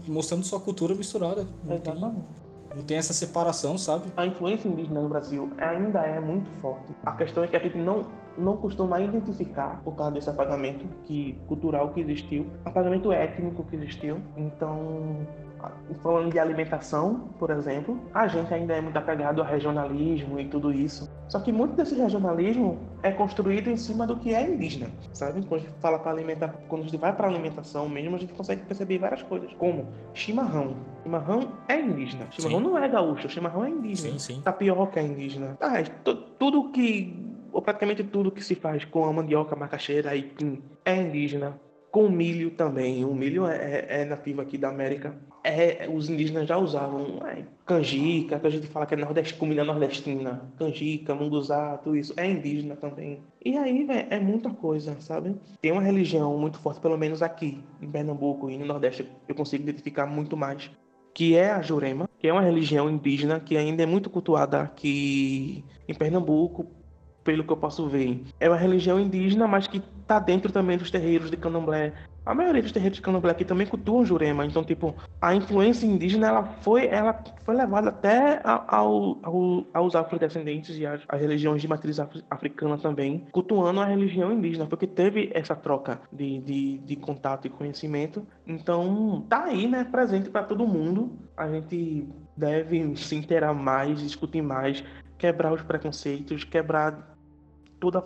mostrando 0.09 0.45
sua 0.45 0.59
cultura 0.59 0.93
misturada. 0.93 1.47
Não 1.65 1.79
tem, 1.79 1.95
não 1.95 2.83
tem 2.85 2.97
essa 2.97 3.13
separação, 3.13 3.79
sabe? 3.79 4.11
A 4.17 4.27
influência 4.27 4.69
indígena 4.69 5.01
no 5.01 5.09
Brasil 5.09 5.51
ainda 5.59 6.01
é 6.01 6.19
muito 6.19 6.51
forte. 6.61 6.93
A 7.05 7.13
questão 7.13 7.45
é 7.45 7.47
que 7.47 7.57
a 7.57 7.61
gente 7.61 7.79
não 7.79 8.05
não 8.37 8.57
costuma 8.57 9.01
identificar 9.01 9.81
por 9.85 9.95
causa 9.95 10.13
desse 10.13 10.31
apagamento 10.31 10.87
que 11.05 11.39
cultural 11.47 11.91
que 11.91 12.01
existiu, 12.01 12.47
apagamento 12.65 13.13
étnico 13.13 13.65
que 13.65 13.77
existiu. 13.77 14.19
Então, 14.37 15.27
falando 16.03 16.31
de 16.31 16.39
alimentação, 16.39 17.29
por 17.39 17.51
exemplo, 17.51 17.99
a 18.15 18.27
gente 18.27 18.53
ainda 18.53 18.75
é 18.75 18.81
muito 18.81 18.97
apegado 18.97 19.41
ao 19.41 19.47
regionalismo 19.47 20.39
e 20.41 20.47
tudo 20.49 20.73
isso. 20.73 21.11
Só 21.29 21.41
que 21.41 21.53
muito 21.53 21.75
desse 21.75 21.95
regionalismo 21.95 22.79
é 23.03 23.11
construído 23.11 23.69
em 23.69 23.77
cima 23.77 24.07
do 24.07 24.17
que 24.17 24.35
é 24.35 24.47
indígena, 24.47 24.91
sabe? 25.13 25.45
Quando 25.47 25.61
a 25.61 25.65
gente 25.65 25.81
fala 25.81 25.99
para 25.99 26.11
alimentar, 26.11 26.55
quando 26.69 26.83
a 26.83 26.85
gente 26.85 26.97
vai 26.97 27.15
para 27.15 27.29
alimentação 27.29 27.89
mesmo, 27.89 28.17
a 28.17 28.19
gente 28.19 28.33
consegue 28.33 28.63
perceber 28.65 28.99
várias 28.99 29.23
coisas, 29.23 29.53
como 29.55 29.89
chimarrão. 30.15 30.77
Chimarrão 31.03 31.53
é 31.69 31.81
indígena. 31.81 32.27
Chimarrão 32.31 32.59
sim. 32.59 32.65
não 32.65 32.79
é 32.79 32.89
gaúcho, 32.89 33.29
chimarrão 33.29 33.65
é 33.65 33.71
indígena. 33.71 34.13
Sim, 34.13 34.19
sim. 34.19 34.43
Tapioca 34.43 35.01
é 35.01 35.05
indígena. 35.05 35.57
Ah, 35.61 35.81
é 35.81 35.85
tudo 36.39 36.71
que 36.71 37.32
ou 37.53 37.61
praticamente 37.61 38.03
tudo 38.03 38.31
que 38.31 38.43
se 38.43 38.55
faz 38.55 38.85
com 38.85 39.05
a 39.05 39.13
mandioca, 39.13 39.55
macaxeira, 39.55 40.11
aipim, 40.11 40.63
é 40.85 40.97
indígena. 40.97 41.61
Com 41.91 42.09
milho 42.09 42.51
também. 42.53 43.05
O 43.05 43.15
milho 43.15 43.47
é, 43.47 43.57
é, 43.57 44.01
é 44.01 44.05
nativo 44.07 44.41
aqui 44.41 44.57
da 44.57 44.71
América. 44.71 45.15
É, 45.45 45.87
os 45.93 46.09
indígenas 46.09 46.49
já 46.49 46.57
usavam 46.57 47.19
é, 47.27 47.45
canjica, 47.67 48.41
que 48.41 48.47
a 48.47 48.51
gente 48.51 48.67
fala 48.67 48.87
que 48.87 48.95
é 48.95 48.97
nordest, 48.97 49.37
comida 49.37 49.63
nordestina. 49.63 50.51
Canjica, 50.59 51.15
munguzá, 51.15 51.77
tudo 51.77 51.95
isso. 51.95 52.15
É 52.17 52.27
indígena 52.27 52.77
também. 52.77 53.23
E 53.45 53.59
aí, 53.59 53.85
véio, 53.85 54.07
é 54.09 54.19
muita 54.19 54.49
coisa, 54.49 54.99
sabe? 55.01 55.37
Tem 55.61 55.71
uma 55.71 55.83
religião 55.83 56.39
muito 56.39 56.59
forte, 56.61 56.81
pelo 56.81 56.97
menos 56.97 57.21
aqui, 57.23 57.63
em 57.83 57.91
Pernambuco 57.91 58.49
e 58.49 58.57
no 58.57 58.65
Nordeste, 58.65 59.07
eu 59.29 59.35
consigo 59.35 59.63
identificar 59.63 60.07
muito 60.07 60.35
mais 60.35 60.71
que 61.15 61.37
é 61.37 61.51
a 61.51 61.61
Jurema, 61.61 62.09
que 62.19 62.27
é 62.27 62.33
uma 62.33 62.41
religião 62.41 62.89
indígena 62.89 63.39
que 63.39 63.57
ainda 63.57 63.83
é 63.83 63.87
muito 63.87 64.09
cultuada 64.09 64.63
aqui 64.63 65.63
em 65.87 65.95
Pernambuco, 65.95 66.67
pelo 67.25 67.45
que 67.45 67.53
eu 67.53 67.57
posso 67.57 67.89
ver. 67.89 68.23
É 68.39 68.49
uma 68.49 68.57
religião 68.57 68.99
indígena, 68.99 69.47
mas 69.47 69.67
que 69.67 69.83
está 70.01 70.19
dentro 70.19 70.53
também 70.53 70.77
dos 70.77 70.91
terreiros 70.91 71.31
de 71.31 71.37
candomblé. 71.37 71.93
A 72.25 72.35
maioria 72.35 72.63
dos 72.63 72.71
terreiros 72.71 72.97
de 72.97 73.03
candomblé 73.03 73.33
aqui 73.33 73.45
também 73.45 73.67
cultuam 73.67 74.05
jurema, 74.05 74.47
então 74.47 74.63
tipo 74.63 74.95
a 75.21 75.35
influência 75.35 75.87
indígena 75.87 76.29
ela 76.29 76.45
foi 76.61 76.87
ela 76.87 77.21
foi 77.45 77.57
levada 77.57 77.89
até 77.89 78.41
ao, 78.45 79.19
ao, 79.23 79.67
aos 79.75 79.97
afrodescendentes 79.97 80.77
e 80.79 80.87
às 80.87 81.03
religiões 81.11 81.61
de 81.61 81.67
matriz 81.67 81.99
africana 82.31 82.79
também, 82.79 83.27
cultuando 83.33 83.81
a 83.81 83.85
religião 83.85 84.33
indígena, 84.33 84.67
porque 84.67 84.87
teve 84.87 85.33
essa 85.35 85.57
troca 85.57 86.01
de, 86.13 86.39
de, 86.39 86.79
de 86.79 86.97
contato 86.97 87.47
e 87.47 87.51
conhecimento. 87.51 88.25
Então 88.47 89.27
tá 89.29 89.45
aí, 89.45 89.67
né, 89.67 89.83
presente 89.83 90.31
para 90.31 90.45
todo 90.45 90.65
mundo. 90.65 91.19
A 91.37 91.49
gente 91.49 92.07
deve 92.37 92.97
se 92.97 93.17
inteirar 93.17 93.53
mais, 93.53 94.01
discutir 94.01 94.43
mais, 94.43 94.85
quebrar 95.19 95.53
os 95.53 95.63
preconceitos, 95.63 96.45
quebrar 96.45 97.12
toda 97.83 98.01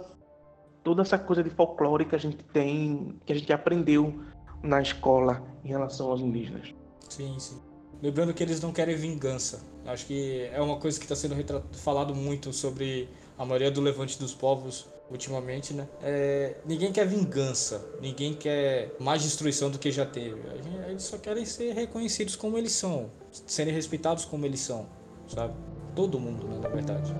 toda 0.82 1.02
essa 1.02 1.18
coisa 1.18 1.42
de 1.42 1.50
folclore 1.50 2.04
que 2.06 2.14
a 2.14 2.18
gente 2.18 2.42
tem, 2.52 3.20
que 3.26 3.32
a 3.32 3.36
gente 3.36 3.52
aprendeu 3.52 4.14
na 4.62 4.80
escola 4.80 5.42
em 5.64 5.68
relação 5.68 6.10
aos 6.10 6.20
indígenas. 6.20 6.72
Sim, 7.08 7.36
sim. 7.40 7.60
Lembrando 8.00 8.32
que 8.32 8.42
eles 8.42 8.60
não 8.60 8.72
querem 8.72 8.94
vingança. 8.94 9.66
Acho 9.84 10.06
que 10.06 10.48
é 10.52 10.60
uma 10.60 10.76
coisa 10.76 10.96
que 10.98 11.04
está 11.04 11.16
sendo 11.16 11.34
falado 11.72 12.14
muito 12.14 12.52
sobre 12.52 13.08
a 13.36 13.44
maioria 13.44 13.70
do 13.70 13.80
levante 13.80 14.16
dos 14.16 14.32
povos 14.32 14.88
ultimamente, 15.10 15.74
né? 15.74 15.88
É, 16.02 16.56
ninguém 16.64 16.92
quer 16.92 17.06
vingança, 17.06 17.84
ninguém 18.00 18.34
quer 18.34 18.94
mais 19.00 19.22
destruição 19.22 19.70
do 19.70 19.80
que 19.80 19.90
já 19.90 20.06
teve. 20.06 20.40
Eles 20.88 21.02
só 21.02 21.18
querem 21.18 21.44
ser 21.44 21.74
reconhecidos 21.74 22.36
como 22.36 22.56
eles 22.56 22.72
são, 22.72 23.10
serem 23.46 23.74
respeitados 23.74 24.24
como 24.24 24.46
eles 24.46 24.60
são, 24.60 24.86
sabe? 25.26 25.54
Todo 25.96 26.18
mundo, 26.20 26.46
né, 26.46 26.60
na 26.60 26.68
verdade. 26.68 27.14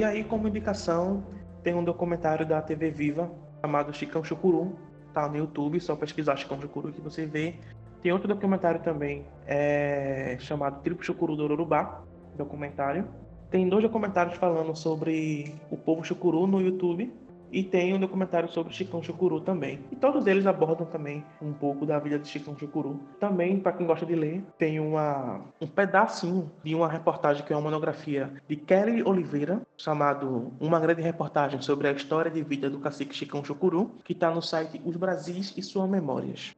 E 0.00 0.02
aí, 0.02 0.24
como 0.24 0.48
indicação, 0.48 1.22
tem 1.62 1.74
um 1.74 1.84
documentário 1.84 2.46
da 2.46 2.62
TV 2.62 2.90
Viva 2.90 3.30
chamado 3.60 3.92
Chicão 3.92 4.24
Chucuru. 4.24 4.74
Tá 5.12 5.28
no 5.28 5.36
YouTube, 5.36 5.78
só 5.78 5.94
pesquisar 5.94 6.36
Chicão 6.36 6.58
Chucuru 6.58 6.90
que 6.90 7.02
você 7.02 7.26
vê. 7.26 7.56
Tem 8.02 8.10
outro 8.10 8.26
documentário 8.26 8.80
também 8.80 9.26
é, 9.46 10.38
chamado 10.40 10.80
Tribo 10.80 11.04
Chucuru 11.04 11.36
do 11.36 11.42
Urubá, 11.42 12.02
documentário. 12.34 13.06
Tem 13.50 13.68
dois 13.68 13.82
documentários 13.82 14.38
falando 14.38 14.74
sobre 14.74 15.54
o 15.70 15.76
povo 15.76 16.02
chucuru 16.02 16.46
no 16.46 16.62
YouTube. 16.62 17.12
E 17.52 17.64
tem 17.64 17.92
um 17.94 17.98
documentário 17.98 18.50
sobre 18.52 18.72
Chicão 18.72 19.02
Chucuru 19.02 19.40
também. 19.40 19.80
E 19.90 19.96
todos 19.96 20.26
eles 20.26 20.46
abordam 20.46 20.86
também 20.86 21.24
um 21.42 21.52
pouco 21.52 21.84
da 21.84 21.98
vida 21.98 22.18
de 22.18 22.28
Chicão 22.28 22.56
Chucuru. 22.56 23.00
Também, 23.18 23.58
para 23.58 23.72
quem 23.72 23.86
gosta 23.86 24.06
de 24.06 24.14
ler, 24.14 24.42
tem 24.56 24.78
uma, 24.78 25.40
um 25.60 25.66
pedacinho 25.66 26.50
de 26.62 26.74
uma 26.74 26.88
reportagem 26.88 27.44
que 27.44 27.52
é 27.52 27.56
uma 27.56 27.62
monografia 27.62 28.32
de 28.48 28.56
Kelly 28.56 29.02
Oliveira, 29.02 29.60
chamado 29.76 30.52
Uma 30.60 30.78
Grande 30.78 31.02
Reportagem 31.02 31.60
sobre 31.60 31.88
a 31.88 31.92
História 31.92 32.30
de 32.30 32.42
Vida 32.42 32.70
do 32.70 32.78
Cacique 32.78 33.14
Chicão 33.14 33.44
Chucuru, 33.44 33.90
que 34.04 34.12
está 34.12 34.30
no 34.30 34.40
site 34.40 34.80
Os 34.84 34.96
Brasis 34.96 35.52
e 35.56 35.62
Suas 35.62 35.90
Memórias. 35.90 36.54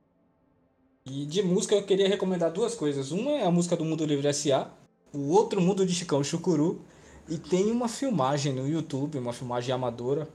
E 1.05 1.27
de 1.27 1.43
música 1.43 1.75
eu 1.75 1.85
queria 1.85 2.09
recomendar 2.09 2.53
duas 2.53 2.75
coisas. 2.75 3.11
Uma 3.11 3.33
é 3.33 3.45
a 3.45 3.51
música 3.51 3.77
do 3.77 3.85
Mundo 3.85 4.05
Livre 4.05 4.29
S.A., 4.29 4.69
o 5.13 5.31
outro 5.31 5.61
Mundo 5.61 5.85
de 5.85 5.93
Chicão 5.93 6.23
Chucuru, 6.23 6.81
e 7.29 7.39
tem 7.39 7.71
uma 7.71 7.89
filmagem 7.89 8.53
no 8.53 8.69
YouTube, 8.69 9.19
uma 9.19 9.33
filmagem 9.33 9.75
amadora, 9.75 10.29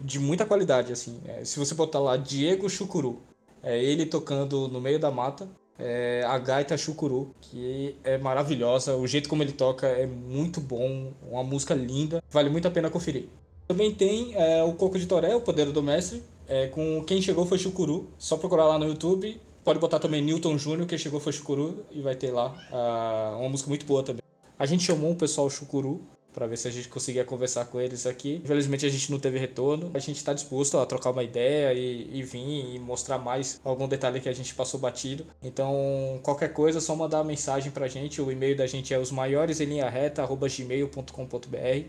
de 0.00 0.18
muita 0.18 0.44
qualidade, 0.44 0.92
assim. 0.92 1.20
É, 1.26 1.44
se 1.44 1.58
você 1.58 1.74
botar 1.74 1.98
lá 1.98 2.16
Diego 2.16 2.68
Chucuru, 2.68 3.22
é 3.62 3.82
ele 3.82 4.06
tocando 4.06 4.68
no 4.68 4.80
meio 4.80 4.98
da 4.98 5.10
mata, 5.10 5.48
é, 5.78 6.24
a 6.26 6.38
gaita 6.38 6.76
Chucuru, 6.76 7.34
que 7.40 7.96
é 8.02 8.16
maravilhosa, 8.16 8.96
o 8.96 9.06
jeito 9.06 9.28
como 9.28 9.42
ele 9.42 9.52
toca 9.52 9.86
é 9.86 10.06
muito 10.06 10.60
bom, 10.60 11.12
uma 11.30 11.44
música 11.44 11.74
linda, 11.74 12.22
vale 12.30 12.48
muito 12.48 12.66
a 12.68 12.70
pena 12.70 12.90
conferir. 12.90 13.28
Também 13.66 13.92
tem 13.92 14.34
é, 14.34 14.62
o 14.62 14.72
Coco 14.74 14.98
de 14.98 15.06
Toré, 15.06 15.34
o 15.34 15.40
Poder 15.40 15.66
do 15.72 15.82
Mestre, 15.82 16.22
é, 16.46 16.68
com 16.68 17.02
Quem 17.04 17.20
Chegou 17.20 17.44
Foi 17.44 17.58
Chucuru, 17.58 18.08
só 18.16 18.36
procurar 18.36 18.66
lá 18.66 18.78
no 18.78 18.86
YouTube, 18.86 19.40
pode 19.64 19.80
botar 19.80 19.98
também 19.98 20.22
Newton 20.22 20.56
Júnior, 20.56 20.86
Quem 20.86 20.96
Chegou 20.96 21.18
Foi 21.18 21.32
Chucuru, 21.32 21.84
e 21.90 22.00
vai 22.00 22.14
ter 22.14 22.30
lá 22.30 22.54
uh, 22.70 23.40
uma 23.40 23.48
música 23.48 23.68
muito 23.68 23.84
boa 23.84 24.02
também. 24.02 24.22
A 24.58 24.64
gente 24.64 24.84
chamou 24.84 25.10
o 25.10 25.16
pessoal 25.16 25.50
Chucuru 25.50 26.00
para 26.36 26.46
ver 26.46 26.58
se 26.58 26.68
a 26.68 26.70
gente 26.70 26.86
conseguia 26.90 27.24
conversar 27.24 27.64
com 27.64 27.80
eles 27.80 28.06
aqui. 28.06 28.42
Infelizmente 28.44 28.84
a 28.84 28.90
gente 28.90 29.10
não 29.10 29.18
teve 29.18 29.38
retorno. 29.38 29.90
A 29.94 29.98
gente 29.98 30.16
está 30.16 30.34
disposto 30.34 30.76
a 30.76 30.84
trocar 30.84 31.10
uma 31.10 31.22
ideia 31.22 31.72
e, 31.72 32.10
e 32.12 32.22
vir 32.22 32.74
e 32.74 32.78
mostrar 32.78 33.16
mais 33.16 33.58
algum 33.64 33.88
detalhe 33.88 34.20
que 34.20 34.28
a 34.28 34.34
gente 34.34 34.54
passou 34.54 34.78
batido. 34.78 35.26
Então, 35.42 36.20
qualquer 36.22 36.52
coisa, 36.52 36.76
é 36.76 36.80
só 36.82 36.94
mandar 36.94 37.18
uma 37.20 37.24
mensagem 37.24 37.72
para 37.72 37.86
a 37.86 37.88
gente. 37.88 38.20
O 38.20 38.30
e-mail 38.30 38.54
da 38.54 38.66
gente 38.66 38.92
é 38.92 38.98
os 38.98 39.10
maiores 39.10 39.62
em 39.62 39.64
linha 39.64 39.88
reta, 39.88 40.26
gmail.com.br 40.26 41.86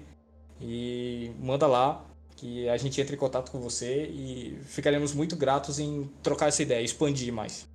e 0.62 1.32
manda 1.42 1.68
lá 1.68 2.06
que 2.38 2.70
a 2.70 2.78
gente 2.78 3.02
entra 3.02 3.16
em 3.16 3.20
contato 3.20 3.52
com 3.52 3.60
você 3.60 4.06
e 4.06 4.58
ficaremos 4.64 5.14
muito 5.14 5.36
gratos 5.36 5.78
em 5.78 6.10
trocar 6.24 6.48
essa 6.48 6.62
ideia, 6.62 6.82
expandir 6.82 7.34
mais. 7.34 7.68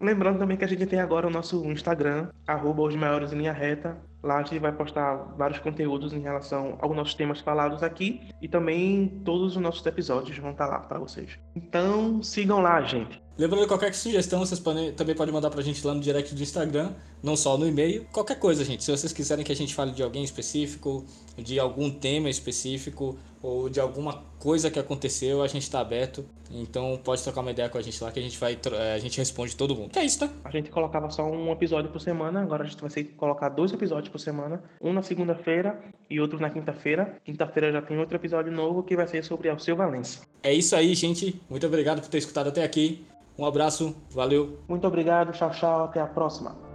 Lembrando 0.00 0.38
também 0.38 0.56
que 0.56 0.64
a 0.64 0.68
gente 0.68 0.86
tem 0.86 1.00
agora 1.00 1.26
o 1.26 1.30
nosso 1.30 1.64
Instagram, 1.64 2.28
arroba 2.46 2.82
os 2.82 2.94
maiores 2.94 3.32
em 3.32 3.38
linha 3.38 3.52
reta. 3.52 3.96
Lá 4.22 4.38
a 4.38 4.42
gente 4.42 4.58
vai 4.58 4.72
postar 4.72 5.16
vários 5.36 5.58
conteúdos 5.58 6.12
em 6.12 6.20
relação 6.20 6.78
aos 6.80 6.94
nossos 6.94 7.14
temas 7.14 7.40
falados 7.40 7.82
aqui 7.82 8.20
e 8.40 8.46
também 8.46 9.20
todos 9.24 9.56
os 9.56 9.62
nossos 9.62 9.84
episódios 9.84 10.38
vão 10.38 10.52
estar 10.52 10.66
lá 10.66 10.78
para 10.78 10.98
vocês. 10.98 11.38
Então 11.56 12.22
sigam 12.22 12.60
lá, 12.60 12.80
gente. 12.82 13.20
Lembrando 13.36 13.62
que 13.62 13.68
qualquer 13.68 13.94
sugestão 13.94 14.40
vocês 14.40 14.60
podem, 14.60 14.92
também 14.92 15.14
podem 15.14 15.32
mandar 15.32 15.50
pra 15.50 15.62
gente 15.62 15.84
lá 15.86 15.94
no 15.94 16.00
direct 16.00 16.34
do 16.34 16.42
Instagram, 16.42 16.92
não 17.22 17.34
só 17.34 17.56
no 17.56 17.66
e-mail. 17.66 18.06
Qualquer 18.12 18.38
coisa, 18.38 18.62
gente. 18.62 18.84
Se 18.84 18.90
vocês 18.90 19.12
quiserem 19.12 19.44
que 19.44 19.50
a 19.50 19.56
gente 19.56 19.74
fale 19.74 19.90
de 19.90 20.02
alguém 20.02 20.22
específico, 20.22 21.04
de 21.36 21.58
algum 21.58 21.90
tema 21.90 22.28
específico, 22.28 23.18
ou 23.42 23.68
de 23.68 23.80
alguma 23.80 24.22
coisa 24.38 24.70
que 24.70 24.78
aconteceu, 24.78 25.42
a 25.42 25.48
gente 25.48 25.68
tá 25.68 25.80
aberto. 25.80 26.24
Então 26.50 26.98
pode 27.02 27.22
trocar 27.22 27.40
uma 27.40 27.50
ideia 27.50 27.68
com 27.68 27.76
a 27.76 27.82
gente 27.82 28.02
lá 28.02 28.12
que 28.12 28.20
a 28.20 28.22
gente 28.22 28.38
vai 28.38 28.52
eh, 28.52 28.94
a 28.94 28.98
gente 28.98 29.18
responde 29.18 29.56
todo 29.56 29.74
mundo. 29.74 29.90
Que 29.90 29.98
é 29.98 30.04
isso, 30.04 30.20
tá? 30.20 30.30
A 30.44 30.50
gente 30.50 30.70
colocava 30.70 31.10
só 31.10 31.24
um 31.24 31.50
episódio 31.50 31.90
por 31.90 32.00
semana, 32.00 32.42
agora 32.42 32.62
a 32.62 32.66
gente 32.66 32.80
vai 32.80 33.04
colocar 33.16 33.48
dois 33.48 33.72
episódios 33.72 34.11
por 34.12 34.20
semana, 34.20 34.62
um 34.80 34.92
na 34.92 35.02
segunda-feira 35.02 35.80
e 36.08 36.20
outro 36.20 36.38
na 36.38 36.50
quinta-feira. 36.50 37.16
Quinta-feira 37.24 37.72
já 37.72 37.82
tem 37.82 37.98
outro 37.98 38.16
episódio 38.16 38.52
novo 38.52 38.82
que 38.82 38.94
vai 38.94 39.08
ser 39.08 39.24
sobre 39.24 39.48
Alceu 39.48 39.74
Valença. 39.74 40.24
É 40.42 40.52
isso 40.52 40.76
aí, 40.76 40.94
gente. 40.94 41.42
Muito 41.48 41.66
obrigado 41.66 42.00
por 42.00 42.08
ter 42.08 42.18
escutado 42.18 42.48
até 42.48 42.62
aqui. 42.62 43.04
Um 43.38 43.46
abraço, 43.46 43.96
valeu. 44.10 44.58
Muito 44.68 44.86
obrigado, 44.86 45.32
tchau, 45.32 45.50
tchau, 45.50 45.84
até 45.84 46.00
a 46.00 46.06
próxima. 46.06 46.71